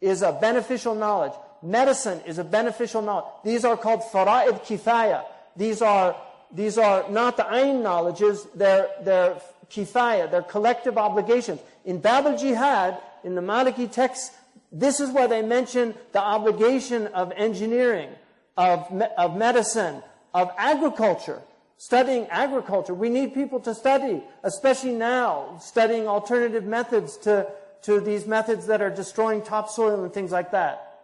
is 0.00 0.22
a 0.22 0.32
beneficial 0.32 0.94
knowledge. 0.94 1.32
Medicine 1.62 2.20
is 2.26 2.38
a 2.38 2.44
beneficial 2.44 3.02
knowledge. 3.02 3.26
These 3.44 3.64
are 3.64 3.76
called 3.76 4.02
fara'id 4.12 4.62
kifaya. 4.64 5.24
These 5.56 5.82
are, 5.82 6.16
these 6.50 6.78
are 6.78 7.08
not 7.10 7.36
the 7.36 7.44
ayn 7.44 7.82
knowledges, 7.82 8.46
they're, 8.54 8.88
they're 9.02 9.36
kifaya, 9.70 10.30
they're 10.30 10.42
collective 10.42 10.98
obligations. 10.98 11.60
In 11.84 12.00
Bab 12.00 12.26
al-Jihad, 12.26 12.98
in 13.24 13.34
the 13.34 13.42
Maliki 13.42 13.90
text, 13.90 14.32
this 14.72 14.98
is 15.00 15.10
where 15.10 15.28
they 15.28 15.42
mention 15.42 15.94
the 16.12 16.20
obligation 16.20 17.06
of 17.08 17.32
engineering, 17.32 18.10
of, 18.56 18.90
me- 18.90 19.06
of 19.18 19.36
medicine, 19.36 20.02
of 20.34 20.50
agriculture, 20.56 21.40
studying 21.82 22.28
agriculture. 22.28 22.94
We 22.94 23.08
need 23.08 23.34
people 23.34 23.58
to 23.58 23.74
study, 23.74 24.22
especially 24.44 24.92
now, 24.92 25.58
studying 25.60 26.06
alternative 26.06 26.64
methods 26.64 27.16
to, 27.16 27.48
to 27.82 27.98
these 27.98 28.24
methods 28.24 28.68
that 28.68 28.80
are 28.80 28.88
destroying 28.88 29.42
topsoil 29.42 30.04
and 30.04 30.14
things 30.14 30.30
like 30.30 30.52
that, 30.52 31.00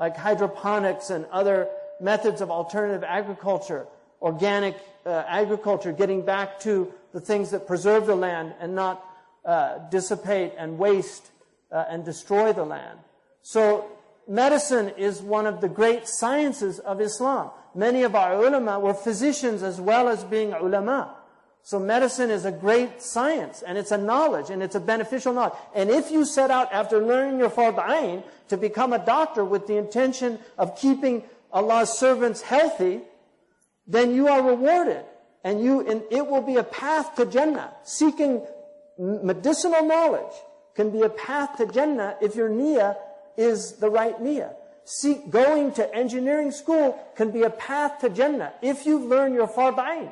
like 0.00 0.16
hydroponics 0.16 1.10
and 1.10 1.26
other 1.26 1.68
methods 2.00 2.40
of 2.40 2.50
alternative 2.50 3.04
agriculture, 3.04 3.86
organic 4.20 4.74
uh, 5.06 5.22
agriculture, 5.28 5.92
getting 5.92 6.22
back 6.22 6.58
to 6.58 6.92
the 7.12 7.20
things 7.20 7.52
that 7.52 7.64
preserve 7.64 8.06
the 8.06 8.16
land 8.16 8.52
and 8.58 8.74
not 8.74 9.04
uh, 9.44 9.78
dissipate 9.90 10.52
and 10.58 10.76
waste 10.76 11.30
uh, 11.70 11.84
and 11.88 12.04
destroy 12.04 12.52
the 12.52 12.64
land. 12.64 12.98
So 13.42 13.88
medicine 14.28 14.92
is 14.96 15.22
one 15.22 15.46
of 15.46 15.60
the 15.60 15.68
great 15.68 16.08
sciences 16.08 16.78
of 16.78 17.00
Islam. 17.00 17.50
Many 17.74 18.02
of 18.02 18.14
our 18.14 18.34
ulama 18.34 18.80
were 18.80 18.94
physicians 18.94 19.62
as 19.62 19.80
well 19.80 20.08
as 20.08 20.24
being 20.24 20.52
ulama. 20.52 21.14
So 21.62 21.78
medicine 21.78 22.30
is 22.30 22.44
a 22.44 22.52
great 22.52 23.02
science 23.02 23.62
and 23.62 23.76
it's 23.76 23.90
a 23.90 23.98
knowledge 23.98 24.50
and 24.50 24.62
it's 24.62 24.76
a 24.76 24.80
beneficial 24.80 25.32
knowledge. 25.32 25.58
And 25.74 25.90
if 25.90 26.10
you 26.10 26.24
set 26.24 26.50
out 26.50 26.72
after 26.72 27.04
learning 27.04 27.40
your 27.40 27.50
fard 27.50 27.76
ayn 27.76 28.22
to 28.48 28.56
become 28.56 28.92
a 28.92 29.04
doctor 29.04 29.44
with 29.44 29.66
the 29.66 29.76
intention 29.76 30.38
of 30.58 30.78
keeping 30.78 31.24
Allah's 31.52 31.90
servants 31.90 32.40
healthy, 32.40 33.00
then 33.86 34.14
you 34.14 34.28
are 34.28 34.42
rewarded. 34.42 35.04
And 35.42 35.62
you, 35.62 35.86
and 35.88 36.02
it 36.10 36.26
will 36.26 36.42
be 36.42 36.56
a 36.56 36.64
path 36.64 37.14
to 37.16 37.26
Jannah. 37.26 37.72
Seeking 37.84 38.44
medicinal 38.98 39.84
knowledge 39.84 40.34
can 40.74 40.90
be 40.90 41.02
a 41.02 41.08
path 41.08 41.56
to 41.58 41.66
Jannah 41.66 42.16
if 42.20 42.36
your 42.36 42.48
niyyah 42.48 42.96
is 43.36 43.72
the 43.74 43.90
right 43.90 44.18
niyyah. 44.20 44.52
Going 45.30 45.72
to 45.72 45.94
engineering 45.94 46.52
school 46.52 46.98
can 47.16 47.30
be 47.30 47.42
a 47.42 47.50
path 47.50 48.00
to 48.00 48.08
Jannah 48.08 48.52
if 48.62 48.86
you 48.86 48.98
learn 48.98 49.34
your 49.34 49.48
fard 49.48 49.76
ayn. 49.76 50.10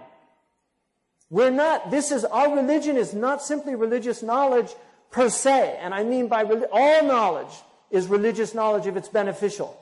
We're 1.30 1.50
not, 1.50 1.90
this 1.90 2.10
is, 2.10 2.24
our 2.24 2.54
religion 2.54 2.96
is 2.96 3.14
not 3.14 3.42
simply 3.42 3.74
religious 3.74 4.22
knowledge 4.22 4.72
per 5.10 5.28
se. 5.28 5.78
And 5.80 5.94
I 5.94 6.02
mean 6.02 6.28
by, 6.28 6.44
all 6.44 7.04
knowledge 7.04 7.54
is 7.90 8.08
religious 8.08 8.54
knowledge 8.54 8.86
if 8.86 8.96
it's 8.96 9.08
beneficial. 9.08 9.78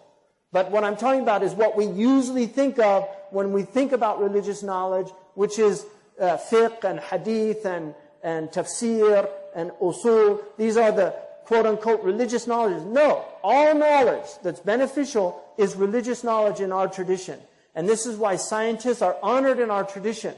But 0.52 0.70
what 0.70 0.84
I'm 0.84 0.96
talking 0.96 1.22
about 1.22 1.42
is 1.42 1.54
what 1.54 1.76
we 1.76 1.86
usually 1.86 2.46
think 2.46 2.78
of 2.78 3.08
when 3.30 3.52
we 3.52 3.62
think 3.62 3.92
about 3.92 4.20
religious 4.20 4.62
knowledge, 4.62 5.08
which 5.34 5.58
is 5.58 5.86
uh, 6.20 6.36
fiqh 6.36 6.84
and 6.84 7.00
hadith 7.00 7.64
and, 7.64 7.94
and 8.22 8.50
tafsir 8.50 9.28
and 9.56 9.70
usul. 9.80 10.42
These 10.58 10.76
are 10.76 10.92
the 10.92 11.14
quote 11.44 11.66
unquote 11.66 12.02
religious 12.02 12.46
knowledge. 12.46 12.82
No, 12.84 13.24
all 13.42 13.74
knowledge 13.74 14.26
that's 14.42 14.60
beneficial 14.60 15.42
is 15.58 15.76
religious 15.76 16.24
knowledge 16.24 16.60
in 16.60 16.72
our 16.72 16.88
tradition. 16.88 17.38
And 17.74 17.88
this 17.88 18.06
is 18.06 18.16
why 18.16 18.36
scientists 18.36 19.02
are 19.02 19.16
honored 19.22 19.58
in 19.58 19.70
our 19.70 19.84
tradition. 19.84 20.34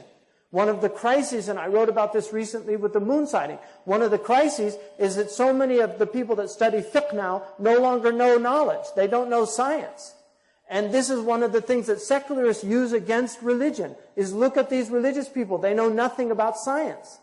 One 0.51 0.69
of 0.69 0.79
the 0.79 0.89
crises, 0.89 1.49
and 1.49 1.59
I 1.59 1.67
wrote 1.67 1.89
about 1.89 2.13
this 2.13 2.31
recently 2.31 2.77
with 2.77 2.93
the 2.93 3.01
moon 3.01 3.27
sighting, 3.27 3.59
one 3.83 4.01
of 4.01 4.11
the 4.11 4.17
crises 4.17 4.77
is 4.97 5.17
that 5.17 5.29
so 5.29 5.51
many 5.51 5.79
of 5.79 5.99
the 5.99 6.07
people 6.07 6.37
that 6.37 6.49
study 6.49 6.81
fiqh 6.81 7.13
now 7.13 7.43
no 7.59 7.77
longer 7.77 8.11
know 8.11 8.37
knowledge. 8.37 8.85
They 8.95 9.07
don't 9.07 9.29
know 9.29 9.43
science. 9.43 10.13
And 10.69 10.93
this 10.93 11.09
is 11.09 11.19
one 11.19 11.43
of 11.43 11.51
the 11.51 11.61
things 11.61 11.87
that 11.87 12.01
secularists 12.01 12.63
use 12.63 12.93
against 12.93 13.41
religion, 13.41 13.95
is 14.15 14.33
look 14.33 14.55
at 14.55 14.69
these 14.69 14.89
religious 14.89 15.27
people. 15.27 15.57
They 15.57 15.73
know 15.73 15.89
nothing 15.89 16.31
about 16.31 16.57
science. 16.57 17.19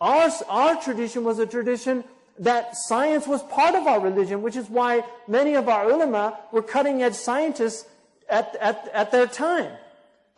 Our, 0.00 0.30
our 0.48 0.80
tradition 0.80 1.24
was 1.24 1.38
a 1.38 1.46
tradition 1.46 2.04
that 2.38 2.76
science 2.76 3.26
was 3.26 3.42
part 3.44 3.74
of 3.74 3.86
our 3.86 4.00
religion, 4.00 4.42
which 4.42 4.56
is 4.56 4.68
why 4.68 5.02
many 5.26 5.54
of 5.54 5.68
our 5.68 5.90
ulama 5.90 6.38
were 6.52 6.62
cutting 6.62 7.02
edge 7.02 7.14
scientists 7.14 7.86
at, 8.28 8.54
at, 8.56 8.88
at 8.92 9.10
their 9.10 9.26
time. 9.26 9.72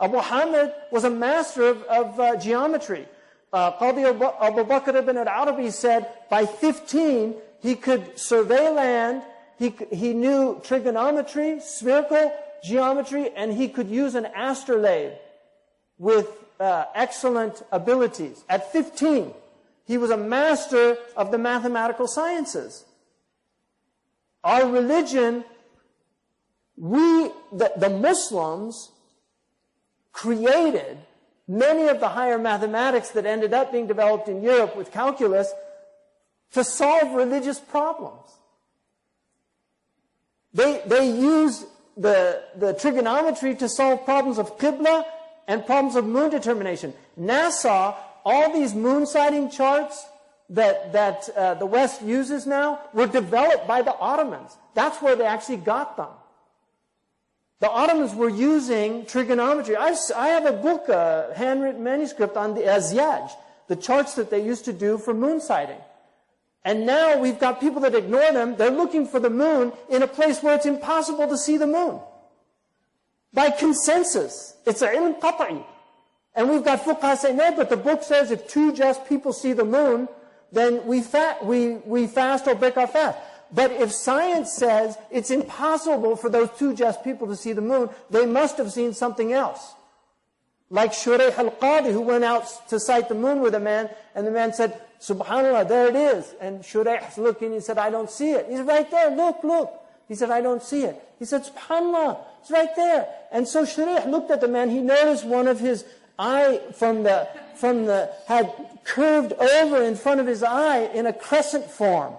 Abu 0.01 0.19
Hamid 0.19 0.73
was 0.91 1.05
a 1.05 1.11
master 1.11 1.67
of, 1.67 1.83
of 1.85 2.19
uh, 2.19 2.37
geometry. 2.37 3.07
Uh, 3.53 3.73
Qadi 3.73 4.05
Abu 4.07 4.65
Bakr 4.65 4.95
ibn 4.95 5.19
al-Arabi 5.19 5.71
said 5.71 6.09
by 6.31 6.47
15 6.47 7.35
he 7.61 7.75
could 7.75 8.19
survey 8.19 8.71
land, 8.71 9.23
he, 9.59 9.75
he 9.93 10.15
knew 10.15 10.61
trigonometry, 10.65 11.61
spherical 11.61 12.33
geometry, 12.65 13.31
and 13.37 13.53
he 13.53 13.69
could 13.69 13.89
use 13.89 14.15
an 14.15 14.27
astrolabe 14.35 15.13
with 15.99 16.29
uh, 16.59 16.87
excellent 16.95 17.63
abilities. 17.71 18.43
At 18.49 18.73
15, 18.73 19.35
he 19.91 19.99
was 19.99 20.11
a 20.11 20.17
master 20.17 20.97
of 21.17 21.33
the 21.33 21.37
mathematical 21.37 22.07
sciences. 22.07 22.85
Our 24.45 24.71
religion, 24.71 25.45
we, 26.77 27.33
the, 27.53 27.73
the 27.77 27.91
Muslims, 27.91 28.93
created 30.13 30.97
many 31.49 31.89
of 31.89 31.99
the 31.99 32.07
higher 32.07 32.39
mathematics 32.39 33.09
that 33.11 33.27
ended 33.27 33.53
up 33.53 33.73
being 33.73 33.89
developed 33.89 34.29
in 34.29 34.45
Europe 34.45 34.77
with 34.77 34.93
calculus 34.93 35.53
to 36.53 36.63
solve 36.63 37.13
religious 37.17 37.59
problems. 37.59 38.31
They, 40.55 40.83
they 40.87 41.11
use 41.11 41.67
the, 41.97 42.45
the 42.55 42.75
trigonometry 42.75 43.57
to 43.57 43.69
solve 43.69 44.05
problems 44.05 44.39
of 44.39 44.57
Qibla 44.57 45.03
and 45.49 45.67
problems 45.67 45.97
of 45.97 46.07
moon 46.07 46.31
determination. 46.31 46.95
NASA, 47.19 47.97
all 48.25 48.53
these 48.53 48.75
moon 48.75 49.07
sighting 49.07 49.51
charts 49.51 50.07
that, 50.51 50.93
that 50.93 51.29
uh, 51.37 51.55
the 51.55 51.67
West 51.67 52.03
uses 52.03 52.47
now 52.47 52.81
were 52.93 53.07
developed 53.07 53.67
by 53.67 53.83
the 53.83 53.95
Ottomans. 53.97 54.57
That's 54.75 55.01
where 55.01 55.17
they 55.17 55.25
actually 55.25 55.59
got 55.59 55.97
them. 55.97 56.09
The 57.61 57.71
Ottomans 57.71 58.15
were 58.15 58.31
using 58.31 59.07
trigonometry. 59.07 59.77
I've, 59.77 59.99
I 60.17 60.29
have 60.29 60.47
a 60.47 60.53
book, 60.53 60.89
a 60.89 61.33
handwritten 61.37 61.85
manuscript 61.85 62.37
on 62.37 62.55
the 62.55 62.63
Azyaj, 62.63 63.31
the 63.69 63.77
charts 63.77 64.15
that 64.15 64.31
they 64.31 64.45
used 64.45 64.65
to 64.65 64.73
do 64.73 64.99
for 64.99 65.15
moon 65.15 65.41
sighting. 65.41 65.79
And 66.65 66.85
now 66.87 67.19
we've 67.19 67.39
got 67.39 67.61
people 67.61 67.81
that 67.83 67.95
ignore 67.95 68.33
them. 68.33 68.57
They're 68.57 68.71
looking 68.71 69.07
for 69.07 69.21
the 69.21 69.31
moon 69.31 69.73
in 69.89 70.03
a 70.03 70.07
place 70.07 70.43
where 70.43 70.57
it's 70.57 70.67
impossible 70.67 71.29
to 71.29 71.39
see 71.39 71.57
the 71.57 71.67
moon. 71.67 72.01
By 73.33 73.51
consensus. 73.51 74.57
It's 74.67 74.83
a 74.83 74.89
ilm. 74.89 75.65
And 76.35 76.49
we've 76.49 76.65
got 76.65 76.83
fuqaha 76.83 77.17
saying, 77.17 77.37
no, 77.37 77.55
but 77.57 77.71
the 77.71 77.77
book 77.77 78.03
says 78.03 78.31
if 78.31 78.49
two 78.49 78.73
just 78.73 79.07
people 79.07 79.33
see 79.33 79.53
the 79.53 79.65
moon, 79.65 80.09
then 80.53 80.87
we, 80.87 81.01
fa- 81.01 81.39
we, 81.43 81.77
we 81.85 82.07
fast 82.07 82.47
or 82.47 82.55
break 82.55 82.77
our 82.77 82.87
fast. 82.87 83.19
But 83.53 83.73
if 83.73 83.93
science 83.93 84.53
says 84.53 84.97
it's 85.11 85.31
impossible 85.31 86.17
for 86.17 86.31
those 86.31 86.51
two 86.57 86.75
just 86.75 87.03
people 87.03 87.27
to 87.29 87.37
see 87.37 87.53
the 87.53 87.61
moon, 87.61 87.91
they 88.09 88.27
must 88.27 88.59
have 88.59 88.73
seen 88.73 88.93
something 88.93 89.33
else. 89.33 89.75
Like 90.73 90.93
Shurayh 90.93 91.37
al-Qadi 91.37 91.93
who 91.93 92.01
went 92.01 92.23
out 92.23 92.47
to 92.69 92.79
sight 92.79 93.09
the 93.09 93.15
moon 93.17 93.41
with 93.41 93.57
a 93.57 93.61
man 93.61 93.91
and 94.15 94.25
the 94.25 94.31
man 94.31 94.53
said, 94.53 94.81
Subhanallah, 95.01 95.67
there 95.67 95.89
it 95.89 95.97
is. 95.97 96.35
And 96.41 96.63
Shurayh's 96.63 97.19
looking, 97.19 97.53
he 97.53 97.61
said, 97.61 97.79
I 97.79 97.91
don't 97.91 98.11
see 98.11 98.33
it. 98.33 98.47
He's 98.49 98.61
right 98.61 98.89
there, 98.89 99.11
look, 99.11 99.43
look. 99.43 99.73
He 100.07 100.15
said, 100.15 100.31
I 100.31 100.41
don't 100.41 100.63
see 100.63 100.85
it. 100.85 101.03
He 101.19 101.25
said, 101.25 101.45
Subhanallah, 101.45 102.19
it's 102.41 102.51
right 102.51 102.75
there. 102.77 103.09
And 103.33 103.49
so 103.49 103.65
Shurayh 103.65 104.09
looked 104.09 104.31
at 104.31 104.41
the 104.41 104.49
man, 104.49 104.71
he 104.71 104.81
noticed 104.81 105.25
one 105.25 105.49
of 105.49 105.59
his 105.59 105.85
eye 106.21 106.61
from 106.75 107.03
the, 107.03 107.29
from 107.57 107.87
the, 107.87 108.13
had 108.29 108.53
curved 108.85 109.33
over 109.33 109.83
in 109.83 109.97
front 109.97 110.21
of 110.21 110.27
his 110.27 110.43
eye 110.43 110.91
in 110.95 111.07
a 111.07 111.13
crescent 111.13 111.65
form. 111.65 112.15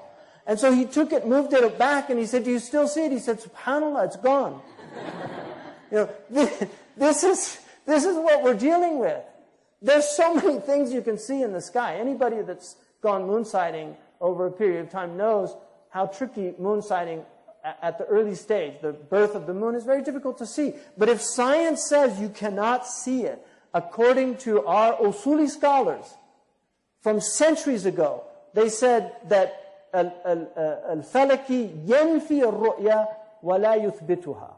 And 0.47 0.59
so 0.59 0.73
he 0.73 0.85
took 0.85 1.13
it, 1.13 1.27
moved 1.27 1.53
it 1.53 1.77
back, 1.77 2.09
and 2.09 2.19
he 2.19 2.25
said, 2.25 2.43
Do 2.43 2.51
you 2.51 2.59
still 2.59 2.87
see 2.87 3.05
it? 3.05 3.11
He 3.11 3.19
said, 3.19 3.39
SubhanAllah, 3.39 4.07
it's 4.07 4.17
gone. 4.17 4.61
you 5.91 5.97
know, 5.97 6.09
this, 6.29 6.65
this, 6.97 7.23
is, 7.23 7.59
this 7.85 8.03
is 8.03 8.15
what 8.15 8.43
we're 8.43 8.55
dealing 8.55 8.99
with. 8.99 9.21
There's 9.81 10.07
so 10.07 10.33
many 10.33 10.59
things 10.59 10.91
you 10.91 11.01
can 11.01 11.17
see 11.17 11.41
in 11.41 11.53
the 11.53 11.61
sky. 11.61 11.97
Anybody 11.97 12.41
that's 12.41 12.75
gone 13.01 13.27
moon 13.27 13.45
sighting 13.45 13.95
over 14.19 14.47
a 14.47 14.51
period 14.51 14.85
of 14.85 14.91
time 14.91 15.17
knows 15.17 15.55
how 15.89 16.07
tricky 16.07 16.53
moon 16.57 16.81
sighting 16.81 17.23
at 17.63 17.97
the 17.97 18.05
early 18.05 18.35
stage, 18.35 18.73
the 18.81 18.93
birth 18.93 19.35
of 19.35 19.45
the 19.45 19.53
moon, 19.53 19.75
is 19.75 19.83
very 19.83 20.01
difficult 20.01 20.37
to 20.39 20.45
see. 20.45 20.73
But 20.97 21.09
if 21.09 21.21
science 21.21 21.83
says 21.83 22.19
you 22.19 22.29
cannot 22.29 22.87
see 22.87 23.23
it, 23.23 23.45
according 23.73 24.37
to 24.37 24.65
our 24.65 24.95
Usuli 24.97 25.49
scholars 25.49 26.05
from 27.01 27.19
centuries 27.19 27.85
ago, 27.85 28.23
they 28.53 28.69
said 28.69 29.13
that 29.29 29.87
uh, 29.93 30.09
al-falaki 30.89 31.85
yenfi 31.85 32.41
al-ru'ya 32.41 33.07
wa 33.41 33.55
la 33.55 33.73
yuthbituha. 33.75 34.53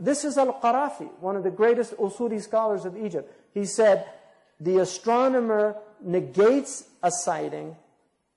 This 0.00 0.24
is 0.24 0.38
al-Qarafi, 0.38 1.10
one 1.20 1.36
of 1.36 1.42
the 1.42 1.50
greatest 1.50 1.94
Usuli 1.96 2.40
scholars 2.40 2.84
of 2.84 2.96
Egypt. 2.96 3.32
He 3.52 3.64
said, 3.64 4.06
the 4.60 4.78
astronomer 4.78 5.76
negates 6.00 6.84
a 7.02 7.10
sighting. 7.10 7.76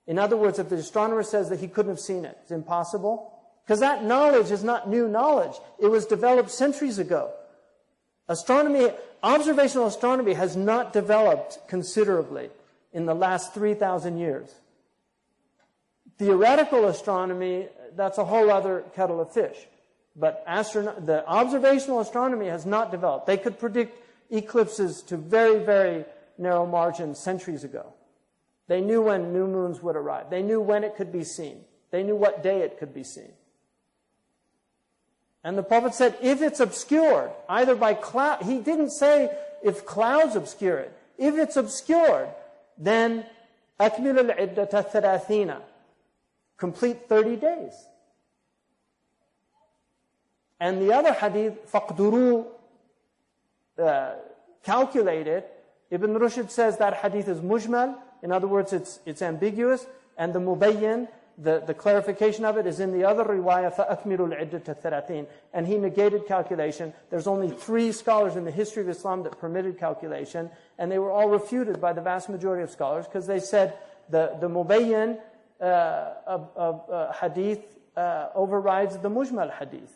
In 0.06 0.18
other 0.18 0.36
words, 0.36 0.58
if 0.58 0.68
the 0.68 0.76
astronomer 0.76 1.22
says 1.22 1.48
that 1.48 1.60
he 1.60 1.68
couldn't 1.68 1.92
have 1.92 2.00
seen 2.00 2.24
it, 2.24 2.36
it's 2.42 2.50
impossible. 2.50 3.32
Because 3.64 3.80
that 3.80 4.04
knowledge 4.04 4.50
is 4.50 4.64
not 4.64 4.88
new 4.88 5.08
knowledge. 5.08 5.56
It 5.78 5.86
was 5.86 6.04
developed 6.06 6.50
centuries 6.50 6.98
ago. 6.98 7.32
Astronomy, 8.28 8.90
observational 9.22 9.86
astronomy 9.86 10.34
has 10.34 10.56
not 10.56 10.92
developed 10.92 11.58
considerably 11.68 12.50
in 12.92 13.06
the 13.06 13.14
last 13.14 13.54
3,000 13.54 14.18
years. 14.18 14.50
Theoretical 16.18 16.86
astronomy, 16.86 17.68
that's 17.96 18.18
a 18.18 18.24
whole 18.24 18.50
other 18.50 18.84
kettle 18.94 19.20
of 19.20 19.32
fish. 19.32 19.56
But 20.14 20.44
the 20.46 21.24
observational 21.26 22.00
astronomy 22.00 22.46
has 22.46 22.66
not 22.66 22.90
developed. 22.90 23.26
They 23.26 23.38
could 23.38 23.58
predict 23.58 23.98
eclipses 24.30 25.02
to 25.02 25.16
very, 25.16 25.58
very 25.64 26.04
narrow 26.38 26.66
margins 26.66 27.18
centuries 27.18 27.64
ago. 27.64 27.92
They 28.68 28.80
knew 28.80 29.02
when 29.02 29.32
new 29.32 29.46
moons 29.46 29.82
would 29.82 29.96
arrive. 29.96 30.30
They 30.30 30.42
knew 30.42 30.60
when 30.60 30.84
it 30.84 30.96
could 30.96 31.12
be 31.12 31.24
seen. 31.24 31.64
They 31.90 32.02
knew 32.02 32.16
what 32.16 32.42
day 32.42 32.60
it 32.60 32.78
could 32.78 32.94
be 32.94 33.04
seen. 33.04 33.32
And 35.43 35.57
the 35.57 35.63
Prophet 35.63 35.93
said, 35.93 36.17
if 36.21 36.41
it's 36.41 36.59
obscured, 36.59 37.31
either 37.47 37.75
by 37.75 37.93
cloud, 37.93 38.43
he 38.43 38.59
didn't 38.59 38.89
say 38.89 39.31
if 39.63 39.85
clouds 39.85 40.35
obscure 40.35 40.77
it. 40.77 40.93
If 41.17 41.35
it's 41.35 41.55
obscured, 41.55 42.29
then 42.77 43.25
أكمل 43.79 44.19
العدة 44.19 44.91
ثلاثين. 44.91 45.57
Complete 46.57 47.07
30 47.07 47.35
days. 47.35 47.87
And 50.59 50.81
the 50.81 50.93
other 50.93 51.13
hadith, 51.13 51.71
فَقْدُرُوا 51.71 52.45
uh, 53.77 54.11
calculate 54.63 55.27
it. 55.27 55.53
Ibn 55.91 56.15
Rushd 56.15 56.49
says 56.49 56.77
that 56.77 56.95
hadith 56.95 57.27
is 57.27 57.39
mujmal. 57.39 57.95
In 58.23 58.31
other 58.31 58.47
words, 58.47 58.73
it's, 58.73 58.99
it's 59.05 59.21
ambiguous. 59.21 59.85
And 60.17 60.33
the 60.33 60.39
mubayyin, 60.39 61.07
the, 61.37 61.63
the 61.65 61.73
clarification 61.73 62.45
of 62.45 62.57
it 62.57 62.65
is 62.65 62.79
in 62.79 62.91
the 62.91 63.03
other 63.03 63.23
riwayah, 63.23 63.73
فَأَكْمِلُوا 63.75 64.35
الْعِدَّةَ 64.35 64.63
الثَّلَاثِينَ 64.63 65.27
And 65.53 65.67
he 65.67 65.77
negated 65.77 66.25
calculation. 66.25 66.93
There's 67.11 67.27
only 67.27 67.49
three 67.49 67.91
scholars 67.91 68.35
in 68.35 68.43
the 68.43 68.51
history 68.51 68.81
of 68.81 68.89
Islam 68.89 69.21
that 69.23 69.39
permitted 69.39 69.77
calculation, 69.77 70.49
and 70.79 70.91
they 70.91 70.97
were 70.97 71.11
all 71.11 71.29
refuted 71.29 71.79
by 71.79 71.93
the 71.93 72.01
vast 72.01 72.27
majority 72.27 72.63
of 72.63 72.71
scholars 72.71 73.05
because 73.05 73.27
they 73.27 73.39
said 73.39 73.75
the, 74.09 74.35
the 74.39 74.49
mubayyin 74.49 75.19
uh, 75.61 76.13
of, 76.25 76.49
of 76.55 76.89
uh, 76.89 77.13
hadith 77.13 77.63
uh, 77.95 78.29
overrides 78.33 78.97
the 78.97 79.09
mujmal 79.09 79.55
hadith. 79.55 79.93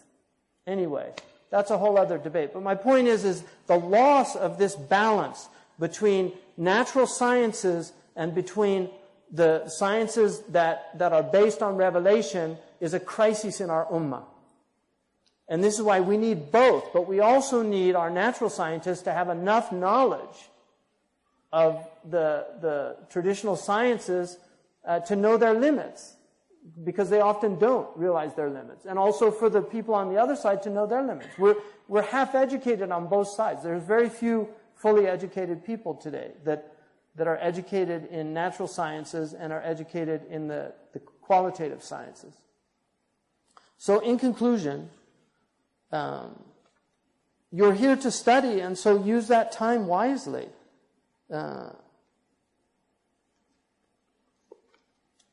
Anyway, 0.67 1.11
that's 1.49 1.71
a 1.71 1.77
whole 1.77 1.97
other 1.97 2.19
debate. 2.19 2.51
But 2.53 2.61
my 2.61 2.75
point 2.75 3.07
is, 3.07 3.25
is 3.25 3.43
the 3.65 3.77
loss 3.77 4.35
of 4.35 4.59
this 4.59 4.75
balance 4.75 5.49
between 5.79 6.33
natural 6.55 7.07
sciences 7.07 7.93
and 8.15 8.35
between 8.35 8.89
the 9.32 9.68
sciences 9.68 10.40
that, 10.50 10.96
that 10.98 11.12
are 11.12 11.22
based 11.22 11.62
on 11.62 11.76
revelation 11.76 12.58
is 12.80 12.94
a 12.94 13.00
crisis 13.00 13.60
in 13.60 13.70
our 13.70 13.86
ummah. 13.86 14.24
And 15.48 15.62
this 15.62 15.74
is 15.74 15.82
why 15.82 16.00
we 16.00 16.16
need 16.16 16.50
both, 16.50 16.92
but 16.92 17.06
we 17.06 17.20
also 17.20 17.62
need 17.62 17.94
our 17.94 18.10
natural 18.10 18.50
scientists 18.50 19.02
to 19.02 19.12
have 19.12 19.28
enough 19.28 19.70
knowledge 19.72 20.50
of 21.52 21.86
the, 22.04 22.46
the 22.60 22.96
traditional 23.10 23.56
sciences 23.56 24.38
uh, 24.84 25.00
to 25.00 25.16
know 25.16 25.36
their 25.36 25.54
limits, 25.54 26.14
because 26.82 27.10
they 27.10 27.20
often 27.20 27.58
don't 27.58 27.88
realize 27.96 28.34
their 28.34 28.50
limits. 28.50 28.86
And 28.86 28.98
also 28.98 29.30
for 29.30 29.48
the 29.48 29.62
people 29.62 29.94
on 29.94 30.12
the 30.12 30.20
other 30.20 30.34
side 30.34 30.62
to 30.64 30.70
know 30.70 30.86
their 30.86 31.02
limits. 31.02 31.38
We're, 31.38 31.54
we're 31.86 32.02
half 32.02 32.34
educated 32.34 32.90
on 32.90 33.06
both 33.06 33.28
sides. 33.28 33.62
There's 33.62 33.84
very 33.84 34.08
few 34.08 34.48
fully 34.74 35.06
educated 35.06 35.64
people 35.64 35.94
today 35.94 36.32
that 36.44 36.75
that 37.16 37.26
are 37.26 37.38
educated 37.40 38.06
in 38.10 38.32
natural 38.34 38.68
sciences 38.68 39.32
and 39.32 39.52
are 39.52 39.62
educated 39.62 40.22
in 40.30 40.48
the, 40.48 40.72
the 40.92 40.98
qualitative 40.98 41.82
sciences. 41.82 42.34
So, 43.78 44.00
in 44.00 44.18
conclusion, 44.18 44.90
um, 45.92 46.42
you're 47.50 47.74
here 47.74 47.96
to 47.96 48.10
study, 48.10 48.60
and 48.60 48.76
so 48.76 49.02
use 49.02 49.28
that 49.28 49.52
time 49.52 49.86
wisely. 49.86 50.48
Uh, 51.32 51.70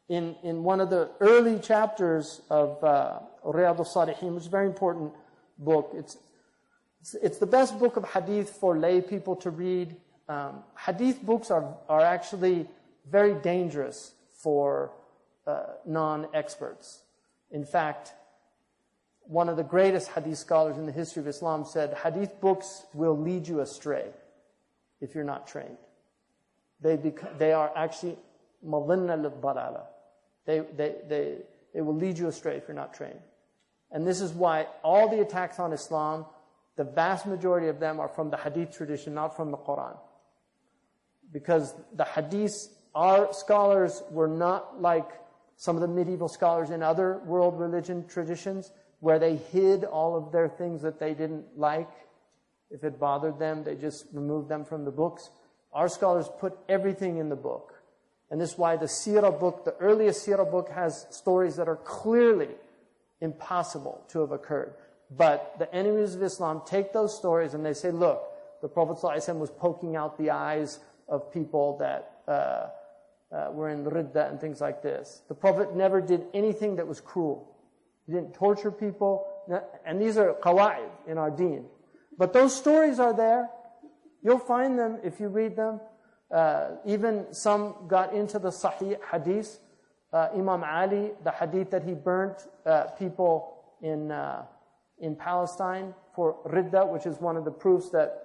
in, 0.09 0.35
in 0.43 0.63
one 0.63 0.79
of 0.79 0.89
the 0.89 1.09
early 1.19 1.59
chapters 1.59 2.41
of 2.49 2.83
uh, 2.83 3.19
Riyadh 3.45 3.77
al-Salihin, 3.79 4.33
which 4.33 4.41
is 4.41 4.47
a 4.47 4.51
very 4.51 4.67
important 4.67 5.11
book, 5.57 5.91
it's, 5.95 6.17
it's, 7.01 7.15
it's 7.15 7.37
the 7.39 7.45
best 7.45 7.79
book 7.79 7.97
of 7.97 8.05
hadith 8.05 8.49
for 8.49 8.77
lay 8.77 9.01
people 9.01 9.35
to 9.37 9.49
read 9.49 9.95
um, 10.33 10.63
hadith 10.85 11.21
books 11.21 11.51
are, 11.51 11.75
are 11.87 12.01
actually 12.01 12.67
very 13.09 13.35
dangerous 13.35 14.13
for 14.41 14.91
uh, 15.45 15.63
non 15.85 16.27
experts. 16.33 17.01
In 17.51 17.65
fact, 17.65 18.13
one 19.21 19.47
of 19.47 19.57
the 19.57 19.63
greatest 19.63 20.09
hadith 20.09 20.39
scholars 20.39 20.77
in 20.77 20.85
the 20.85 20.91
history 20.91 21.21
of 21.21 21.27
Islam 21.27 21.65
said, 21.65 21.95
Hadith 22.03 22.41
books 22.41 22.83
will 22.93 23.17
lead 23.17 23.47
you 23.47 23.59
astray 23.59 24.05
if 25.01 25.13
you're 25.13 25.23
not 25.23 25.47
trained. 25.47 25.77
They, 26.81 26.95
bec- 26.95 27.37
they 27.37 27.53
are 27.53 27.71
actually 27.75 28.17
malinna 28.65 29.21
lil 29.21 29.87
They, 30.45 30.59
they, 30.75 30.95
they, 31.07 31.37
they 31.73 31.81
will 31.81 31.95
lead 31.95 32.17
you 32.17 32.27
astray 32.27 32.57
if 32.57 32.63
you're 32.67 32.75
not 32.75 32.93
trained. 32.93 33.19
And 33.91 34.07
this 34.07 34.19
is 34.19 34.31
why 34.31 34.67
all 34.83 35.07
the 35.07 35.21
attacks 35.21 35.59
on 35.59 35.71
Islam, 35.71 36.25
the 36.75 36.83
vast 36.83 37.25
majority 37.25 37.67
of 37.67 37.79
them 37.79 37.99
are 37.99 38.07
from 38.07 38.31
the 38.31 38.37
hadith 38.37 38.75
tradition, 38.75 39.13
not 39.13 39.35
from 39.35 39.51
the 39.51 39.57
Quran 39.57 39.95
because 41.33 41.73
the 41.95 42.05
hadiths, 42.05 42.69
our 42.95 43.33
scholars 43.33 44.03
were 44.11 44.27
not 44.27 44.81
like 44.81 45.09
some 45.57 45.75
of 45.75 45.81
the 45.81 45.87
medieval 45.87 46.29
scholars 46.29 46.69
in 46.69 46.81
other 46.81 47.19
world 47.25 47.59
religion 47.59 48.07
traditions 48.07 48.71
where 48.99 49.19
they 49.19 49.35
hid 49.35 49.83
all 49.83 50.15
of 50.15 50.31
their 50.31 50.47
things 50.47 50.81
that 50.83 50.99
they 50.99 51.13
didn't 51.13 51.43
like. 51.57 51.89
If 52.71 52.83
it 52.83 52.99
bothered 52.99 53.39
them, 53.39 53.63
they 53.63 53.75
just 53.75 54.05
removed 54.13 54.47
them 54.47 54.63
from 54.63 54.85
the 54.85 54.91
books. 54.91 55.29
Our 55.73 55.89
scholars 55.89 56.29
put 56.39 56.57
everything 56.69 57.17
in 57.17 57.29
the 57.29 57.35
book. 57.35 57.73
And 58.31 58.39
this 58.39 58.53
is 58.53 58.57
why 58.57 58.77
the 58.77 58.85
Sirah 58.85 59.37
book, 59.39 59.65
the 59.65 59.75
earliest 59.75 60.25
Sirah 60.25 60.49
book, 60.49 60.69
has 60.69 61.05
stories 61.09 61.55
that 61.57 61.67
are 61.67 61.75
clearly 61.75 62.49
impossible 63.21 64.03
to 64.09 64.21
have 64.21 64.31
occurred. 64.31 64.73
But 65.11 65.55
the 65.59 65.73
enemies 65.73 66.15
of 66.15 66.23
Islam 66.23 66.61
take 66.65 66.93
those 66.93 67.15
stories 67.15 67.53
and 67.53 67.65
they 67.65 67.73
say, 67.73 67.91
look, 67.91 68.23
the 68.61 68.67
Prophet 68.67 68.97
ﷺ 68.97 69.37
was 69.37 69.51
poking 69.51 69.95
out 69.95 70.17
the 70.17 70.31
eyes 70.31 70.79
of 71.13 71.31
people 71.31 71.77
that 71.77 72.11
uh, 72.27 72.31
uh, 73.31 73.51
were 73.51 73.69
in 73.69 73.85
ridda 73.85 74.29
and 74.29 74.41
things 74.41 74.59
like 74.59 74.81
this. 74.81 75.21
The 75.27 75.35
Prophet 75.35 75.75
never 75.75 76.01
did 76.01 76.25
anything 76.33 76.75
that 76.77 76.87
was 76.87 76.99
cruel. 76.99 77.55
He 78.07 78.13
didn't 78.13 78.33
torture 78.33 78.71
people. 78.71 79.27
And 79.85 80.01
these 80.01 80.17
are 80.17 80.33
qawa'id 80.33 80.89
in 81.07 81.17
our 81.17 81.29
deen. 81.29 81.65
But 82.17 82.33
those 82.33 82.55
stories 82.55 82.99
are 82.99 83.13
there. 83.13 83.49
You'll 84.23 84.39
find 84.39 84.77
them 84.79 84.99
if 85.03 85.19
you 85.19 85.27
read 85.27 85.55
them. 85.55 85.79
Uh, 86.33 86.71
even 86.85 87.27
some 87.31 87.75
got 87.87 88.13
into 88.13 88.39
the 88.39 88.49
Sahih 88.49 88.97
hadith. 89.11 89.59
Uh, 90.11 90.29
Imam 90.35 90.63
Ali, 90.63 91.11
the 91.23 91.31
hadith 91.31 91.69
that 91.71 91.83
he 91.83 91.93
burnt 91.93 92.47
uh, 92.65 92.85
people 92.97 93.63
in, 93.81 94.11
uh, 94.11 94.45
in 94.99 95.15
Palestine 95.15 95.93
for 96.15 96.37
ridda, 96.45 96.87
which 96.87 97.05
is 97.05 97.19
one 97.19 97.37
of 97.37 97.45
the 97.45 97.51
proofs 97.51 97.89
that 97.89 98.23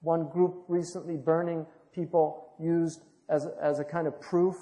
one 0.00 0.28
group 0.28 0.64
recently 0.68 1.16
burning 1.16 1.66
people 1.94 2.54
used 2.58 3.04
as, 3.28 3.46
as 3.60 3.78
a 3.78 3.84
kind 3.84 4.06
of 4.06 4.20
proof 4.20 4.56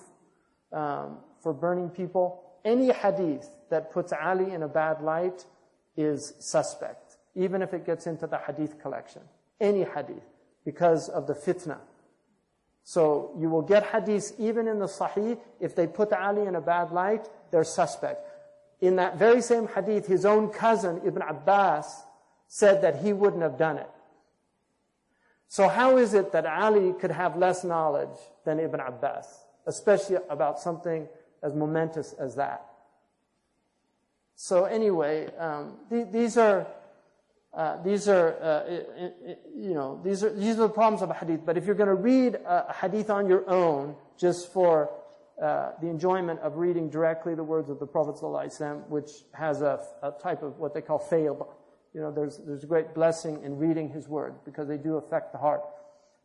um, 0.73 1.19
for 1.43 1.53
burning 1.53 1.89
people. 1.89 2.43
Any 2.65 2.93
hadith 2.93 3.49
that 3.71 3.93
puts 3.93 4.13
Ali 4.13 4.53
in 4.53 4.63
a 4.63 4.69
bad 4.69 5.01
light 5.03 5.45
is 5.97 6.35
suspect, 6.39 7.17
even 7.35 7.63
if 7.63 7.75
it 7.75 7.87
gets 7.87 8.07
into 8.07 8.27
the 8.27 8.39
hadith 8.39 8.81
collection. 8.81 9.23
Any 9.61 9.85
hadith, 9.85 10.25
because 10.65 11.09
of 11.09 11.27
the 11.27 11.35
fitna. 11.35 11.79
So 12.85 13.35
you 13.39 13.49
will 13.49 13.63
get 13.63 13.91
hadiths 13.91 14.33
even 14.39 14.67
in 14.67 14.79
the 14.79 14.87
Sahih, 14.87 15.39
if 15.61 15.75
they 15.75 15.87
put 15.87 16.13
Ali 16.13 16.47
in 16.47 16.55
a 16.55 16.61
bad 16.61 16.91
light, 16.93 17.29
they're 17.51 17.65
suspect. 17.65 18.27
In 18.81 18.97
that 18.97 19.19
very 19.19 19.43
same 19.43 19.69
hadith, 19.69 20.07
his 20.07 20.25
own 20.25 20.49
cousin, 20.49 21.03
Ibn 21.05 21.23
Abbas, 21.23 22.03
said 22.49 22.83
that 22.83 23.03
he 23.03 23.13
wouldn't 23.13 23.43
have 23.43 23.59
done 23.59 23.77
it. 23.77 23.91
So 25.51 25.67
how 25.67 25.97
is 25.97 26.15
it 26.15 26.31
that 26.31 26.47
Ali 26.47 26.93
could 26.93 27.11
have 27.11 27.37
less 27.37 27.65
knowledge 27.65 28.17
than 28.45 28.61
Ibn 28.61 28.79
Abbas, 28.79 29.27
especially 29.67 30.19
about 30.29 30.61
something 30.61 31.09
as 31.43 31.57
momentous 31.57 32.13
as 32.13 32.37
that? 32.37 32.65
So 34.37 34.67
anyway, 34.67 35.27
um, 35.37 35.77
th- 35.91 36.07
these 36.13 36.39
are 36.39 36.69
uh, 37.53 37.83
these 37.83 38.09
are 38.09 38.37
uh, 38.41 38.63
you 39.53 39.75
know 39.75 40.01
these 40.05 40.23
are 40.23 40.31
these 40.31 40.55
are 40.55 40.69
the 40.69 40.69
problems 40.69 41.03
of 41.03 41.11
hadith. 41.17 41.45
But 41.45 41.57
if 41.59 41.67
you're 41.67 41.75
going 41.75 41.89
to 41.89 41.95
read 41.97 42.37
a 42.47 42.73
hadith 42.73 43.11
on 43.11 43.27
your 43.27 43.43
own, 43.51 43.97
just 44.17 44.53
for 44.53 44.89
uh, 45.43 45.73
the 45.83 45.89
enjoyment 45.89 46.39
of 46.41 46.59
reading 46.59 46.89
directly 46.89 47.35
the 47.35 47.43
words 47.43 47.71
of 47.71 47.81
the 47.81 47.87
Prophet 47.87 48.15
ﷺ, 48.15 48.87
which 48.89 49.11
has 49.33 49.63
a, 49.63 49.81
a 50.03 50.13
type 50.13 50.45
of 50.45 50.59
what 50.61 50.75
they 50.75 50.81
call 50.81 50.99
fail, 50.99 51.49
you 51.95 52.01
know, 52.01 52.11
there's, 52.13 52.39
there's 52.39 52.65
a 52.65 52.67
great 52.67 52.95
blessing 52.95 53.43
in 53.45 53.59
reading 53.59 53.89
his 53.89 54.09
word 54.09 54.35
because 54.45 54.69
they 54.69 54.77
do 54.77 54.97
affect 54.97 55.33
the 55.33 55.39
heart. 55.39 55.63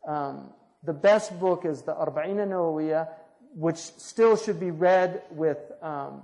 Um, 0.06 0.50
the 0.84 0.92
best 0.92 1.38
book 1.40 1.64
is 1.64 1.82
the 1.82 1.92
Arba'ina 1.92 2.46
Nawawiyah, 2.46 3.08
which 3.54 3.76
still 3.78 4.36
should 4.36 4.60
be 4.60 4.70
read 4.70 5.22
with, 5.30 5.58
um, 5.82 6.22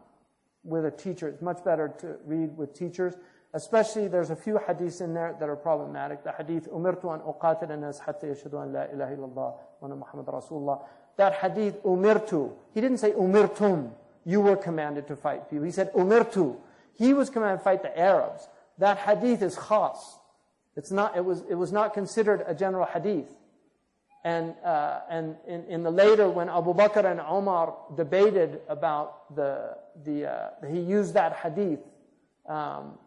with 0.62 0.84
a 0.84 0.90
teacher. 0.90 1.28
It's 1.28 1.42
much 1.42 1.64
better 1.64 1.92
to 2.00 2.16
read 2.24 2.56
with 2.56 2.74
teachers. 2.74 3.14
especially 3.54 4.08
there's 4.08 4.30
a 4.30 4.36
few 4.36 4.54
hadiths 4.54 5.00
in 5.00 5.14
there 5.14 5.36
that 5.38 5.48
are 5.48 5.56
problematic. 5.56 6.24
The 6.24 6.32
hadith, 6.32 6.70
umirtu 6.70 7.62
an 7.62 7.70
an-nas 7.70 7.98
hatta 7.98 8.26
yashhadu 8.26 8.62
an 8.62 8.72
la 8.72 8.84
ilaha 8.84 9.16
illallah 9.16 9.34
wa 9.34 9.54
anna 9.82 9.96
Muhammad 9.96 10.26
Rasulullah. 10.26 10.84
That 11.16 11.34
hadith, 11.34 11.82
umirtu, 11.82 12.52
he 12.72 12.80
didn't 12.80 12.98
say 12.98 13.12
umirtum, 13.12 13.90
you 14.24 14.40
were 14.40 14.56
commanded 14.56 15.06
to 15.08 15.16
fight 15.16 15.50
people. 15.50 15.64
He 15.64 15.72
said 15.72 15.92
umirtu. 15.92 16.56
He 16.94 17.12
was 17.12 17.28
commanded 17.28 17.58
to 17.58 17.64
fight 17.64 17.82
the 17.82 17.98
Arabs. 17.98 18.48
That 18.82 18.98
hadith 18.98 19.42
is 19.42 19.54
khas. 19.54 20.18
It's 20.74 20.90
not, 20.90 21.16
it 21.16 21.24
was, 21.24 21.44
it 21.48 21.54
was 21.54 21.70
not 21.70 21.94
considered 21.94 22.42
a 22.48 22.52
general 22.52 22.84
hadith. 22.84 23.32
And, 24.24 24.56
uh, 24.64 25.02
and 25.08 25.36
in, 25.46 25.64
in, 25.66 25.82
the 25.84 25.90
later, 25.92 26.28
when 26.28 26.48
Abu 26.48 26.74
Bakr 26.74 27.08
and 27.08 27.20
Omar 27.20 27.76
debated 27.96 28.60
about 28.68 29.36
the, 29.36 29.76
the 30.04 30.28
uh, 30.28 30.48
he 30.68 30.80
used 30.80 31.14
that 31.14 31.36
hadith, 31.36 31.78
um, 32.48 32.98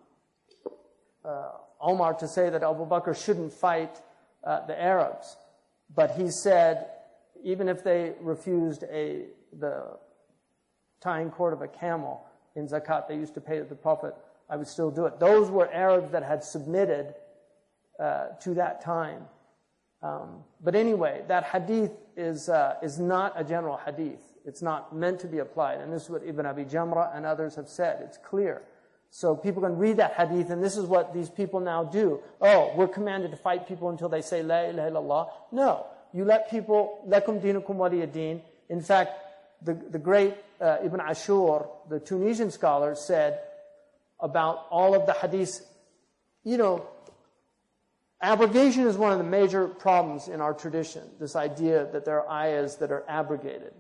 uh, 1.26 1.49
Omar 1.82 2.13
to 2.13 2.28
say 2.30 2.49
that 2.49 2.63
Abu 2.63 2.86
Bakr 2.86 3.13
shouldn't 3.13 3.51
fight 3.51 4.01
uh, 4.45 4.65
the 4.67 4.82
Arabs. 4.82 5.36
But 5.93 6.11
he 6.11 6.30
said, 6.32 6.86
even 7.43 7.67
if 7.67 7.84
they 7.84 8.13
refused 8.21 8.84
a, 8.84 9.26
the 9.51 9.97
tying 11.01 11.32
cord 11.32 11.51
of 11.51 11.61
a 11.61 11.67
camel 11.67 12.26
in 12.55 12.65
zakat 12.65 13.09
they 13.09 13.15
used 13.15 13.34
to 13.34 13.41
pay 13.41 13.57
to 13.57 13.65
the 13.65 13.76
Prophet, 13.76 14.15
I 14.49 14.57
would 14.57 14.67
still 14.67 14.91
do 14.91 15.05
it. 15.05 15.19
Those 15.19 15.49
were 15.49 15.71
Arabs 15.71 16.11
that 16.11 16.23
had 16.23 16.43
submitted 16.43 17.15
uh, 17.99 18.27
to 18.41 18.53
that 18.55 18.83
time. 18.83 19.23
Um, 20.03 20.43
but 20.63 20.75
anyway, 20.75 21.23
that 21.27 21.45
hadith 21.45 21.91
is, 22.15 22.49
uh, 22.49 22.75
is 22.83 22.99
not 22.99 23.33
a 23.35 23.43
general 23.43 23.79
hadith. 23.83 24.19
It's 24.45 24.61
not 24.61 24.95
meant 24.95 25.19
to 25.21 25.27
be 25.27 25.39
applied. 25.39 25.81
And 25.81 25.91
this 25.91 26.03
is 26.03 26.09
what 26.09 26.23
Ibn 26.23 26.45
Abi 26.45 26.65
Jamra 26.65 27.15
and 27.15 27.25
others 27.25 27.55
have 27.55 27.67
said. 27.67 28.01
It's 28.01 28.17
clear. 28.17 28.61
So 29.09 29.35
people 29.35 29.63
can 29.63 29.77
read 29.77 29.97
that 29.97 30.13
hadith, 30.13 30.49
and 30.49 30.61
this 30.61 30.77
is 30.77 30.85
what 30.85 31.13
these 31.13 31.29
people 31.29 31.59
now 31.59 31.85
do. 31.85 32.19
Oh, 32.41 32.73
we're 32.75 32.87
commanded 32.87 33.31
to 33.31 33.37
fight 33.37 33.67
people 33.67 33.89
until 33.89 34.09
they 34.09 34.21
say 34.21 34.43
La 34.43 34.63
ilaha 34.63 34.91
illallah. 34.91 35.29
No. 35.51 35.87
You 36.13 36.25
let 36.25 36.51
people, 36.51 37.03
lakum 37.07 37.41
dinukum 37.41 37.77
waliyadin. 37.77 38.41
In 38.69 38.81
fact, 38.81 39.13
the, 39.61 39.73
the 39.73 39.99
great 39.99 40.35
uh, 40.61 40.77
Ibn 40.83 40.99
Ashur, 40.99 41.65
the 41.89 41.99
Tunisian 41.99 42.51
scholar, 42.51 42.93
said 42.93 43.39
about 44.20 44.66
all 44.70 44.95
of 44.95 45.05
the 45.05 45.13
hadiths, 45.13 45.61
you 46.43 46.57
know, 46.57 46.88
Abrogation 48.22 48.88
is 48.88 48.97
one 48.97 49.11
of 49.11 49.18
the 49.18 49.24
major 49.24 49.68
problems 49.68 50.30
in 50.30 50.41
our 50.41 50.53
tradition, 50.53 51.03
this 51.20 51.36
idea 51.36 51.88
that 51.91 52.05
there 52.05 52.22
are 52.22 52.47
ayahs 52.47 52.78
that 52.78 52.91
are 52.91 53.03
abrogated. 53.07 53.74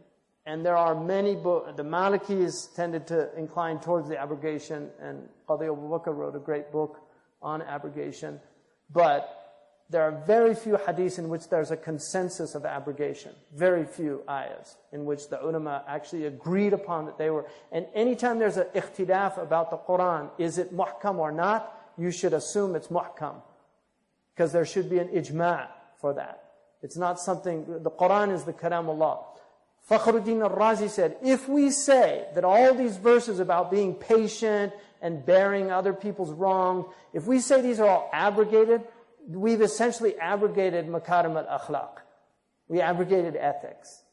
And 0.45 0.63
there 0.63 0.77
are 0.77 0.93
many 0.93 1.33
books, 1.35 1.71
the 1.75 1.83
Malikis 1.83 2.73
tended 2.75 3.07
to 3.07 3.35
incline 3.35 3.79
towards 3.79 4.07
the 4.07 4.19
abrogation, 4.19 4.91
and 5.01 5.27
Qadi 5.49 5.71
Abu 5.71 5.89
Bakr 5.89 6.15
wrote 6.15 6.35
a 6.35 6.39
great 6.39 6.71
book 6.71 6.99
on 7.41 7.63
abrogation. 7.63 8.39
But 8.91 9.44
there 9.89 10.01
are 10.01 10.23
very 10.25 10.55
few 10.55 10.77
hadiths 10.77 11.19
in 11.19 11.29
which 11.29 11.49
there's 11.49 11.69
a 11.69 11.77
consensus 11.77 12.55
of 12.55 12.65
abrogation. 12.65 13.31
Very 13.53 13.85
few 13.85 14.23
ayahs 14.27 14.77
in 14.91 15.05
which 15.05 15.29
the 15.29 15.43
ulama 15.43 15.83
actually 15.87 16.25
agreed 16.25 16.73
upon 16.73 17.05
that 17.05 17.17
they 17.17 17.29
were. 17.29 17.45
And 17.71 17.85
anytime 17.93 18.39
there's 18.39 18.57
an 18.57 18.67
ikhtilaf 18.73 19.37
about 19.37 19.69
the 19.69 19.77
Quran, 19.77 20.31
is 20.39 20.57
it 20.57 20.75
muhkam 20.75 21.17
or 21.17 21.31
not, 21.31 21.71
you 21.97 22.11
should 22.11 22.33
assume 22.33 22.75
it's 22.75 22.87
muhkam 22.87 23.41
because 24.33 24.51
there 24.51 24.65
should 24.65 24.89
be 24.89 24.97
an 24.97 25.09
ijma' 25.09 25.67
for 26.01 26.13
that. 26.13 26.41
It's 26.81 26.97
not 26.97 27.19
something, 27.19 27.65
the 27.83 27.91
Quran 27.91 28.33
is 28.33 28.43
the 28.43 28.53
kalam 28.53 28.87
Allah. 28.87 29.23
Fakhruddin 29.89 30.41
al-Razi 30.41 30.89
said, 30.89 31.15
if 31.23 31.47
we 31.47 31.69
say 31.69 32.25
that 32.33 32.43
all 32.43 32.73
these 32.73 32.97
verses 32.97 33.39
about 33.39 33.69
being 33.69 33.93
patient 33.93 34.73
and 34.99 35.23
bearing 35.23 35.71
other 35.71 35.93
people's 35.93 36.31
wrongs, 36.31 36.85
if 37.13 37.27
we 37.27 37.39
say 37.39 37.61
these 37.61 37.79
are 37.79 37.87
all 37.87 38.09
abrogated, 38.11 38.81
we've 39.27 39.61
essentially 39.61 40.17
abrogated 40.19 40.87
makarim 40.87 41.35
al-akhlaq. 41.35 41.97
We 42.67 42.81
abrogated 42.81 43.35
ethics. 43.35 44.03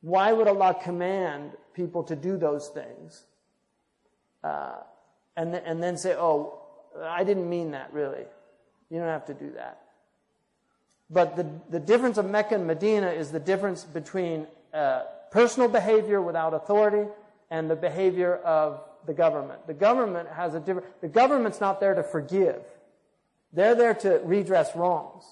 Why 0.00 0.32
would 0.32 0.48
Allah 0.48 0.76
command 0.82 1.52
people 1.74 2.02
to 2.04 2.16
do 2.16 2.36
those 2.36 2.68
things? 2.68 3.24
Uh, 4.42 4.80
and, 5.36 5.52
th- 5.52 5.64
and 5.66 5.82
then 5.82 5.96
say, 5.96 6.14
oh, 6.14 6.58
I 7.00 7.24
didn't 7.24 7.48
mean 7.48 7.70
that 7.70 7.92
really. 7.92 8.24
You 8.90 8.98
don't 8.98 9.08
have 9.08 9.26
to 9.26 9.34
do 9.34 9.52
that. 9.52 9.80
But 11.08 11.36
the, 11.36 11.46
the 11.70 11.80
difference 11.80 12.18
of 12.18 12.28
Mecca 12.28 12.54
and 12.54 12.66
Medina 12.66 13.10
is 13.10 13.30
the 13.30 13.40
difference 13.40 13.84
between 13.84 14.46
uh, 14.74 15.02
personal 15.30 15.68
behavior 15.68 16.20
without 16.20 16.54
authority 16.54 17.08
and 17.50 17.70
the 17.70 17.76
behavior 17.76 18.36
of 18.36 18.80
the 19.06 19.12
government. 19.14 19.66
The 19.66 19.74
government 19.74 20.28
has 20.28 20.54
a 20.54 20.60
different, 20.60 21.00
the 21.00 21.08
government's 21.08 21.60
not 21.60 21.80
there 21.80 21.94
to 21.94 22.02
forgive. 22.02 22.62
They're 23.52 23.74
there 23.74 23.94
to 23.94 24.20
redress 24.24 24.74
wrongs. 24.74 25.24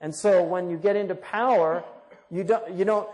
And 0.00 0.14
so 0.14 0.42
when 0.42 0.70
you 0.70 0.76
get 0.76 0.96
into 0.96 1.14
power, 1.14 1.84
you 2.30 2.44
don't, 2.44 2.72
you 2.72 2.84
don't, 2.84 3.08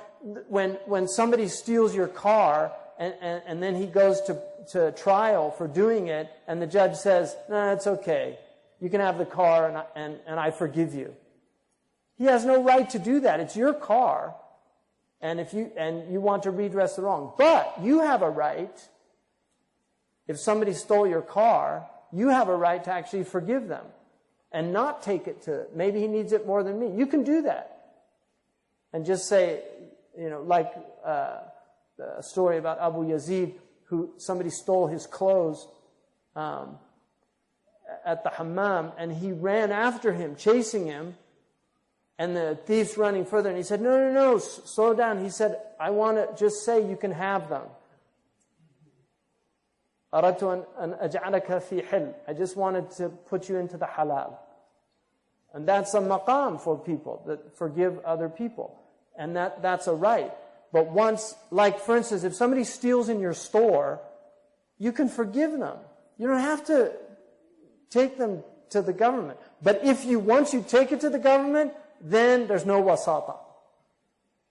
when, 0.48 0.72
when 0.86 1.08
somebody 1.08 1.48
steals 1.48 1.94
your 1.94 2.08
car 2.08 2.72
and, 2.98 3.14
and, 3.20 3.42
and 3.46 3.62
then 3.62 3.74
he 3.74 3.86
goes 3.86 4.20
to 4.22 4.40
to 4.72 4.92
trial 4.92 5.50
for 5.50 5.66
doing 5.66 6.08
it, 6.08 6.28
and 6.46 6.60
the 6.60 6.66
judge 6.66 6.96
says, 6.96 7.36
no, 7.48 7.72
it's 7.72 7.86
okay. 7.86 8.38
You 8.80 8.90
can 8.90 9.00
have 9.00 9.18
the 9.18 9.26
car, 9.26 9.68
and 9.68 9.78
I, 9.78 9.84
and, 9.94 10.18
and 10.26 10.40
I 10.40 10.50
forgive 10.50 10.94
you. 10.94 11.14
He 12.16 12.24
has 12.24 12.44
no 12.44 12.62
right 12.62 12.88
to 12.90 12.98
do 12.98 13.20
that. 13.20 13.40
It's 13.40 13.56
your 13.56 13.74
car, 13.74 14.34
and 15.20 15.40
if 15.40 15.52
you, 15.52 15.70
and 15.76 16.12
you 16.12 16.20
want 16.20 16.44
to 16.44 16.50
redress 16.50 16.96
the 16.96 17.02
wrong. 17.02 17.32
But 17.36 17.74
you 17.82 18.00
have 18.00 18.22
a 18.22 18.30
right, 18.30 18.88
if 20.28 20.38
somebody 20.38 20.72
stole 20.72 21.06
your 21.06 21.22
car, 21.22 21.86
you 22.12 22.28
have 22.28 22.48
a 22.48 22.56
right 22.56 22.82
to 22.84 22.92
actually 22.92 23.24
forgive 23.24 23.68
them 23.68 23.84
and 24.54 24.72
not 24.72 25.02
take 25.02 25.26
it 25.26 25.42
to, 25.42 25.66
maybe 25.74 26.00
he 26.00 26.06
needs 26.06 26.32
it 26.32 26.46
more 26.46 26.62
than 26.62 26.78
me. 26.78 26.96
You 26.96 27.06
can 27.06 27.24
do 27.24 27.42
that. 27.42 27.76
And 28.92 29.04
just 29.04 29.28
say, 29.28 29.62
you 30.16 30.30
know, 30.30 30.42
like 30.42 30.72
uh, 31.04 31.40
a 31.98 32.22
story 32.22 32.56
about 32.58 32.80
Abu 32.80 33.04
Yazid 33.04 33.54
who 33.86 34.10
somebody 34.16 34.50
stole 34.50 34.86
his 34.86 35.06
clothes 35.06 35.66
um, 36.36 36.78
at 38.06 38.22
the 38.22 38.30
hammam, 38.30 38.92
and 38.96 39.12
he 39.12 39.32
ran 39.32 39.72
after 39.72 40.12
him, 40.12 40.36
chasing 40.36 40.86
him. 40.86 41.16
And 42.16 42.36
the 42.36 42.56
thief's 42.64 42.96
running 42.96 43.26
further, 43.26 43.48
and 43.48 43.58
he 43.58 43.64
said, 43.64 43.80
No, 43.82 43.98
no, 43.98 44.12
no, 44.12 44.38
slow 44.38 44.94
down. 44.94 45.22
He 45.22 45.30
said, 45.30 45.58
I 45.80 45.90
want 45.90 46.16
to 46.16 46.28
just 46.38 46.64
say 46.64 46.88
you 46.88 46.96
can 46.96 47.10
have 47.10 47.48
them. 47.48 47.64
I 50.12 50.30
just 52.32 52.56
wanted 52.56 52.90
to 52.92 53.08
put 53.08 53.48
you 53.48 53.56
into 53.56 53.76
the 53.76 53.86
halal. 53.86 54.36
And 55.54 55.66
that's 55.66 55.94
a 55.94 56.00
maqam 56.00 56.60
for 56.60 56.76
people 56.76 57.22
that 57.26 57.56
forgive 57.56 57.98
other 58.04 58.28
people. 58.28 58.76
And 59.16 59.36
that, 59.36 59.62
that's 59.62 59.86
a 59.86 59.94
right. 59.94 60.32
But 60.72 60.90
once, 60.90 61.36
like 61.52 61.78
for 61.78 61.96
instance, 61.96 62.24
if 62.24 62.34
somebody 62.34 62.64
steals 62.64 63.08
in 63.08 63.20
your 63.20 63.34
store, 63.34 64.00
you 64.78 64.90
can 64.90 65.08
forgive 65.08 65.52
them. 65.52 65.78
You 66.18 66.26
don't 66.26 66.40
have 66.40 66.64
to 66.66 66.92
take 67.90 68.18
them 68.18 68.42
to 68.70 68.82
the 68.82 68.92
government. 68.92 69.38
But 69.62 69.84
if 69.84 70.04
you, 70.04 70.18
once 70.18 70.52
you 70.52 70.64
take 70.66 70.90
it 70.90 71.00
to 71.02 71.10
the 71.10 71.20
government, 71.20 71.72
then 72.00 72.48
there's 72.48 72.66
no 72.66 72.82
wasata. 72.82 73.36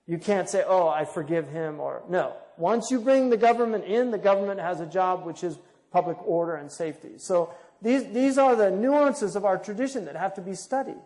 You 0.08 0.18
can't 0.18 0.48
say, 0.48 0.64
oh, 0.66 0.88
I 0.88 1.04
forgive 1.04 1.50
him 1.50 1.82
or 1.82 2.04
no. 2.10 2.34
Once 2.58 2.92
you 2.92 3.02
bring 3.02 3.30
the 3.30 3.38
government 3.38 3.84
in, 3.84 4.12
the 4.12 4.18
government 4.18 4.62
has 4.62 4.80
a 4.80 4.86
job 4.86 5.26
which 5.26 5.44
is 5.44 5.58
public 5.92 6.18
order 6.26 6.56
and 6.56 6.72
safety. 6.72 7.18
So 7.18 7.54
these, 7.83 8.07
these 8.13 8.39
are 8.39 8.57
the 8.57 8.71
nuances 8.71 9.37
of 9.37 9.45
our 9.45 9.59
tradition 9.59 10.05
that 10.07 10.17
have 10.17 10.35
to 10.35 10.41
be 10.41 10.55
studied. 10.55 11.01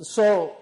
So 0.00 0.56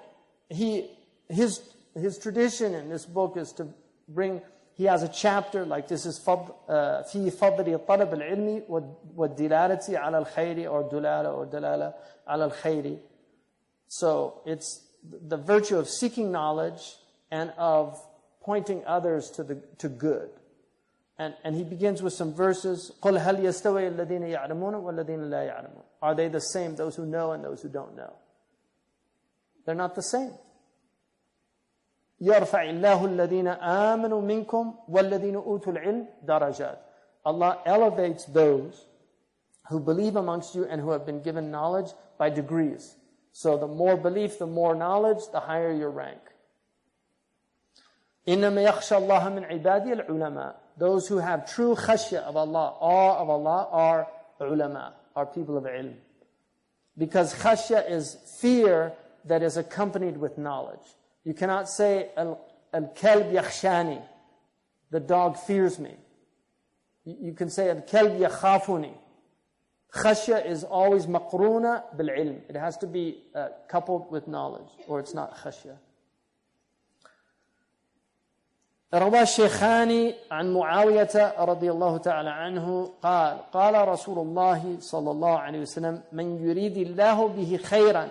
he 0.49 0.91
his, 1.31 1.61
his 1.95 2.19
tradition 2.19 2.75
in 2.75 2.89
this 2.89 3.07
book 3.07 3.37
is 3.37 3.53
to 3.53 3.69
bring, 4.09 4.43
he 4.75 4.85
has 4.85 5.03
a 5.03 5.09
chapter 5.09 5.65
like 5.65 5.89
this 5.89 6.07
is 6.07 6.19
في 6.19 7.31
فضل 7.31 7.79
طلب 7.87 8.15
العلم 8.15 8.63
والدلالة 9.17 9.99
على 9.99 10.19
الخير 10.19 10.71
or 10.71 10.83
دلالة 10.83 11.33
or 11.33 11.47
دلالة 11.47 11.95
على 12.27 12.51
الخير. 12.51 12.99
So 13.89 14.41
it's 14.45 14.83
the 15.03 15.37
virtue 15.37 15.79
of 15.79 15.89
seeking 15.89 16.31
knowledge 16.31 16.97
and 17.31 17.53
of 17.57 18.01
pointing 18.43 18.85
others 18.87 19.31
to 19.33 19.45
the 19.45 19.57
to 19.79 19.89
good. 19.89 20.31
And, 21.19 21.35
and 21.45 21.55
he 21.55 21.65
begins 21.65 22.03
with 22.03 22.15
some 22.15 22.33
verses. 22.33 22.93
قُلْ 23.03 23.21
هَلْ 23.21 23.41
يَسْتَوِي 23.41 23.95
الَّذِينَ 23.95 24.23
يَعْلَمُونَ 24.23 24.75
وَالَّذِينَ 24.75 25.29
لَا 25.29 25.47
يَعْلَمُونَ 25.47 25.85
Are 26.01 26.15
they 26.15 26.29
the 26.29 26.41
same, 26.41 26.77
those 26.77 26.97
who 26.97 27.05
know 27.05 27.33
and 27.33 27.45
those 27.45 27.61
who 27.61 27.69
don't 27.69 27.95
know? 27.95 28.15
They're 29.67 29.75
not 29.75 29.95
the 29.95 30.03
same. 30.03 30.33
يرفع 32.21 32.71
الله 32.71 33.05
الذين 33.05 33.49
آمنوا 33.49 34.21
منكم 34.21 34.75
والذين 34.89 35.37
أوتوا 35.37 35.73
العلم 35.73 36.07
درجات. 36.25 36.79
Allah 37.25 37.59
elevates 37.67 38.25
those 38.27 38.87
who 39.69 39.79
believe 39.79 40.17
amongst 40.17 40.55
you 40.55 40.65
and 40.65 40.81
who 40.81 40.91
have 40.91 41.05
been 41.05 41.23
given 41.23 41.51
knowledge 41.51 41.93
by 42.19 42.31
degrees. 42.31 42.97
So 43.33 43.57
the 43.57 43.67
more 43.67 43.97
belief, 43.97 44.39
the 44.39 44.47
more 44.47 44.75
knowledge, 44.75 45.19
the 45.33 45.41
higher 45.41 45.73
your 45.73 45.91
rank. 45.91 46.21
إنما 48.29 48.63
يخشى 48.63 48.97
الله 48.97 49.29
من 49.29 49.45
عبادي 49.45 49.93
العلماء. 49.93 50.55
Those 50.77 51.09
who 51.09 51.19
have 51.19 51.53
true 51.53 51.75
khashya 51.75 52.19
of 52.23 52.37
Allah, 52.37 52.75
awe 52.81 53.19
of 53.19 53.29
Allah, 53.29 53.69
are 53.71 54.09
ulama, 54.41 54.95
are 55.15 55.27
people 55.27 55.57
of 55.57 55.65
ilm. 55.65 55.95
Because 56.97 57.35
khashya 57.35 57.91
is 57.91 58.17
fear 58.41 58.93
that 59.25 59.43
is 59.43 59.57
accompanied 59.57 60.17
with 60.17 60.39
knowledge. 60.39 60.87
You 61.25 61.35
cannot 61.35 61.69
say, 61.69 62.09
al-kalb 62.17 63.33
yakhshani, 63.33 64.03
the 64.91 65.01
dog 65.01 65.37
fears 65.37 65.79
me. 65.79 65.95
You 67.05 67.33
can 67.33 67.51
say, 67.51 67.69
al-kalb 67.69 68.13
yakhafuni. 68.19 68.95
Khashya 69.93 70.47
is 70.47 70.65
always 70.65 71.07
maqruna 71.07 71.97
bil-ilm. 71.97 72.41
It 72.49 72.57
has 72.57 72.77
to 72.79 72.87
be 72.87 73.25
uh, 73.35 73.49
coupled 73.69 74.11
with 74.11 74.29
knowledge, 74.29 74.71
or 74.87 75.01
it's 75.01 75.15
not 75.15 75.37
khashya. 75.39 75.77
روى 78.94 79.22
الشيخان 79.22 80.14
عن 80.32 80.54
معاوية 80.54 81.34
رضي 81.40 81.72
الله 81.72 81.98
تعالى 81.98 82.30
عنه 82.30 82.94
قال 83.02 83.52
قال 83.52 83.88
رسول 83.88 84.20
الله 84.20 84.78
صلى 84.80 85.12
الله 85.12 85.40
عليه 85.40 85.60
وسلم 85.60 86.02
من 86.12 86.48
يريد 86.48 86.78
الله 86.78 87.28
به 87.28 87.58
خيرا 87.58 88.08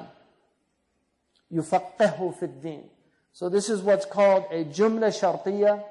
يفقهه 1.50 2.30
في 2.30 2.44
الدين 2.44 2.88
So 3.32 3.48
this 3.48 3.68
is 3.68 3.82
what's 3.82 4.06
called 4.06 4.44
a 4.52 4.64
jumla 4.64 5.10
shartiya. 5.10 5.82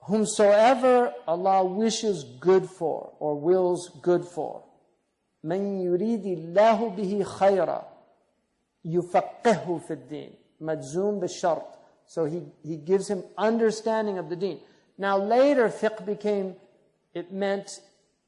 Whomsoever 0.00 1.14
Allah 1.28 1.64
wishes 1.64 2.24
good 2.40 2.68
for 2.68 3.12
or 3.20 3.38
wills 3.38 3.90
good 4.02 4.24
for. 4.24 4.64
من 5.44 5.80
يريد 5.80 6.26
الله 6.26 6.88
به 6.88 7.22
خيرا 7.22 7.82
يفقهه 8.84 9.78
في 9.78 9.92
الدين 9.92 10.34
مجزوم 10.60 11.20
بالشرط 11.20 11.77
So 12.08 12.24
he, 12.24 12.42
he 12.64 12.76
gives 12.76 13.06
him 13.08 13.22
understanding 13.36 14.18
of 14.18 14.30
the 14.30 14.36
deen. 14.36 14.60
Now 14.96 15.18
later 15.18 15.68
fiqh 15.68 16.04
became, 16.04 16.56
it 17.14 17.32
meant 17.32 17.80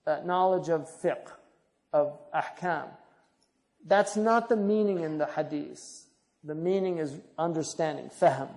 uh, 0.07 0.21
knowledge 0.25 0.69
of 0.69 0.89
fiqh, 1.03 1.29
of 1.93 2.17
ahkam. 2.33 2.89
That's 3.85 4.17
not 4.17 4.51
the 4.51 4.57
meaning 4.57 5.01
in 5.01 5.17
the 5.17 5.27
hadith. 5.27 6.05
The 6.45 6.55
meaning 6.55 6.99
is 6.99 7.19
understanding, 7.39 8.11
fahm, 8.11 8.49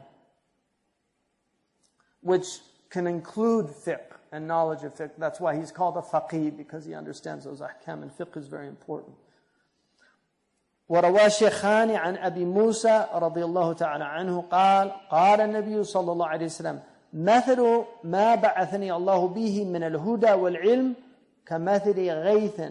which 2.21 2.59
can 2.89 3.07
include 3.07 3.67
fiqh 3.67 3.99
and 4.32 4.45
knowledge 4.45 4.84
of 4.84 4.93
fiqh. 4.95 5.11
That's 5.17 5.39
why 5.39 5.55
he's 5.55 5.71
called 5.71 5.97
a 5.97 6.01
faqih, 6.01 6.55
because 6.55 6.86
he 6.86 6.93
understands 6.93 7.45
those 7.45 7.61
ahkam, 7.61 8.01
and 8.01 8.11
fiqh 8.11 8.36
is 8.36 8.47
very 8.47 8.67
important. 8.67 9.15
وروى 10.94 11.26
الشيخان 11.26 11.91
عن 11.91 12.18
أبي 12.18 12.46
موسى 12.46 13.06
رضي 13.14 13.46
الله 13.46 13.74
تعالى 13.74 14.04
عنه 14.04 14.41
قال 14.41 14.91
قال 15.10 15.41
النبي 15.41 15.84
صلى 15.84 16.12
الله 16.12 16.28
عليه 16.28 16.46
وسلم 16.46 16.80
مثل 17.14 17.84
ما 18.04 18.36
بعثني 18.36 18.94
الله 18.94 19.28
به 19.28 19.66
من 19.66 19.84
الهدى 19.84 20.32
والعلم 20.32 20.94
كمثل 21.46 22.10
غيث 22.12 22.62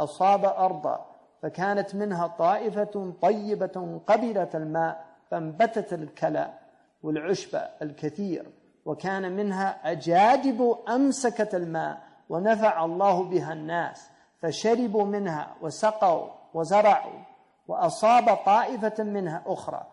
أصاب 0.00 0.44
أرضا 0.44 1.06
فكانت 1.42 1.94
منها 1.94 2.26
طائفة 2.26 3.12
طيبة 3.22 4.00
قبلت 4.06 4.54
الماء 4.56 5.04
فانبتت 5.30 5.92
الكلى 5.92 6.50
والعشب 7.02 7.58
الكثير 7.82 8.46
وكان 8.84 9.36
منها 9.36 9.92
أجاجب 9.92 10.76
أمسكت 10.88 11.54
الماء 11.54 11.98
ونفع 12.28 12.84
الله 12.84 13.22
بها 13.22 13.52
الناس 13.52 14.10
فشربوا 14.42 15.04
منها 15.04 15.54
وسقوا 15.62 16.26
وزرعوا 16.54 17.27
وأصاب 17.68 18.34
طائفة 18.34 19.04
منها 19.04 19.42
أخرى. 19.46 19.86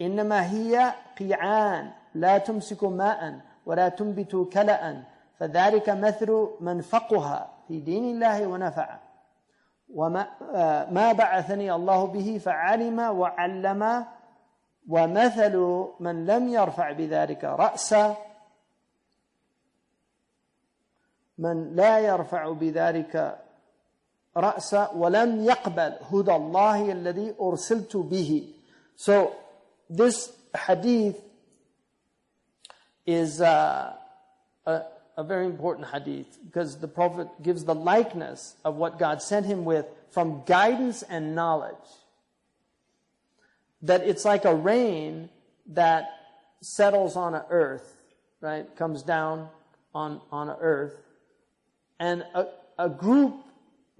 إنما 0.00 0.50
هي 0.50 0.94
قيعان 1.18 1.90
لا 2.14 2.38
تمسك 2.38 2.84
ماء 2.84 3.40
ولا 3.66 3.88
تنبت 3.88 4.48
كلأ 4.52 5.02
فذلك 5.38 5.90
مثل 5.90 6.48
من 6.60 6.80
فقها 6.80 7.48
في 7.68 7.80
دين 7.80 8.04
الله 8.04 8.46
ونفع. 8.46 8.98
وما 9.94 10.26
ما 10.90 11.12
بعثني 11.12 11.72
الله 11.72 12.06
به 12.06 12.38
فعلم 12.38 12.98
وعلم 12.98 14.06
ومثل 14.88 15.86
من 16.00 16.26
لم 16.26 16.48
يرفع 16.48 16.92
بذلك 16.92 17.44
رأسا 17.44 18.16
من 21.38 21.74
لا 21.74 21.98
يرفع 21.98 22.52
بذلك 22.52 23.38
رأسا 24.37 24.91
ولم 24.95 25.43
يقبل 25.43 25.93
هدى 26.11 26.35
الله 26.35 26.91
الذي 26.91 27.35
أرسلت 27.39 27.97
به 27.97 28.51
So 28.97 29.35
this 29.89 30.31
hadith 30.55 31.19
is 33.05 33.41
uh, 33.41 33.93
a, 34.65 34.81
a 35.17 35.23
very 35.23 35.45
important 35.45 35.87
hadith 35.87 36.37
because 36.45 36.79
the 36.79 36.87
Prophet 36.87 37.27
gives 37.41 37.65
the 37.65 37.75
likeness 37.75 38.55
of 38.63 38.75
what 38.75 38.97
God 38.97 39.21
sent 39.21 39.45
him 39.45 39.65
with 39.65 39.85
from 40.11 40.43
guidance 40.45 41.03
and 41.03 41.35
knowledge. 41.35 41.75
That 43.81 44.01
it's 44.01 44.25
like 44.25 44.45
a 44.45 44.55
rain 44.55 45.29
that 45.67 46.09
settles 46.61 47.15
on 47.15 47.35
a 47.35 47.45
earth, 47.49 48.01
right? 48.41 48.73
Comes 48.75 49.03
down 49.03 49.49
on, 49.93 50.21
on 50.31 50.49
a 50.49 50.57
earth. 50.59 50.95
And 51.99 52.25
a, 52.33 52.47
a 52.79 52.89
group 52.89 53.35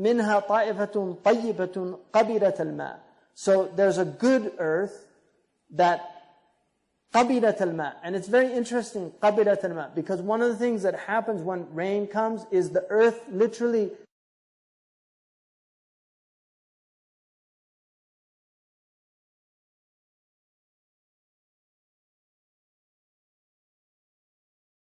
minha 0.01 0.43
ta'ifatun 0.49 1.19
tayyibatun 1.23 1.99
qabilat 2.13 2.61
al 2.61 3.01
So 3.35 3.71
there's 3.77 3.99
a 3.99 4.05
good 4.05 4.53
earth 4.59 5.07
that 5.71 6.01
qabilat 7.15 7.61
al 7.61 7.95
And 8.03 8.17
it's 8.17 8.29
very 8.29 8.53
interesting, 8.53 9.13
qabilat 9.23 9.63
al 9.65 9.91
because 9.95 10.21
one 10.23 10.41
of 10.41 10.49
the 10.49 10.57
things 10.57 10.83
that 10.83 10.99
happens 10.99 11.43
when 11.43 11.67
rain 11.75 12.07
comes 12.07 12.47
is 12.51 12.71
the 12.71 12.87
earth 12.89 13.21
literally 13.31 13.91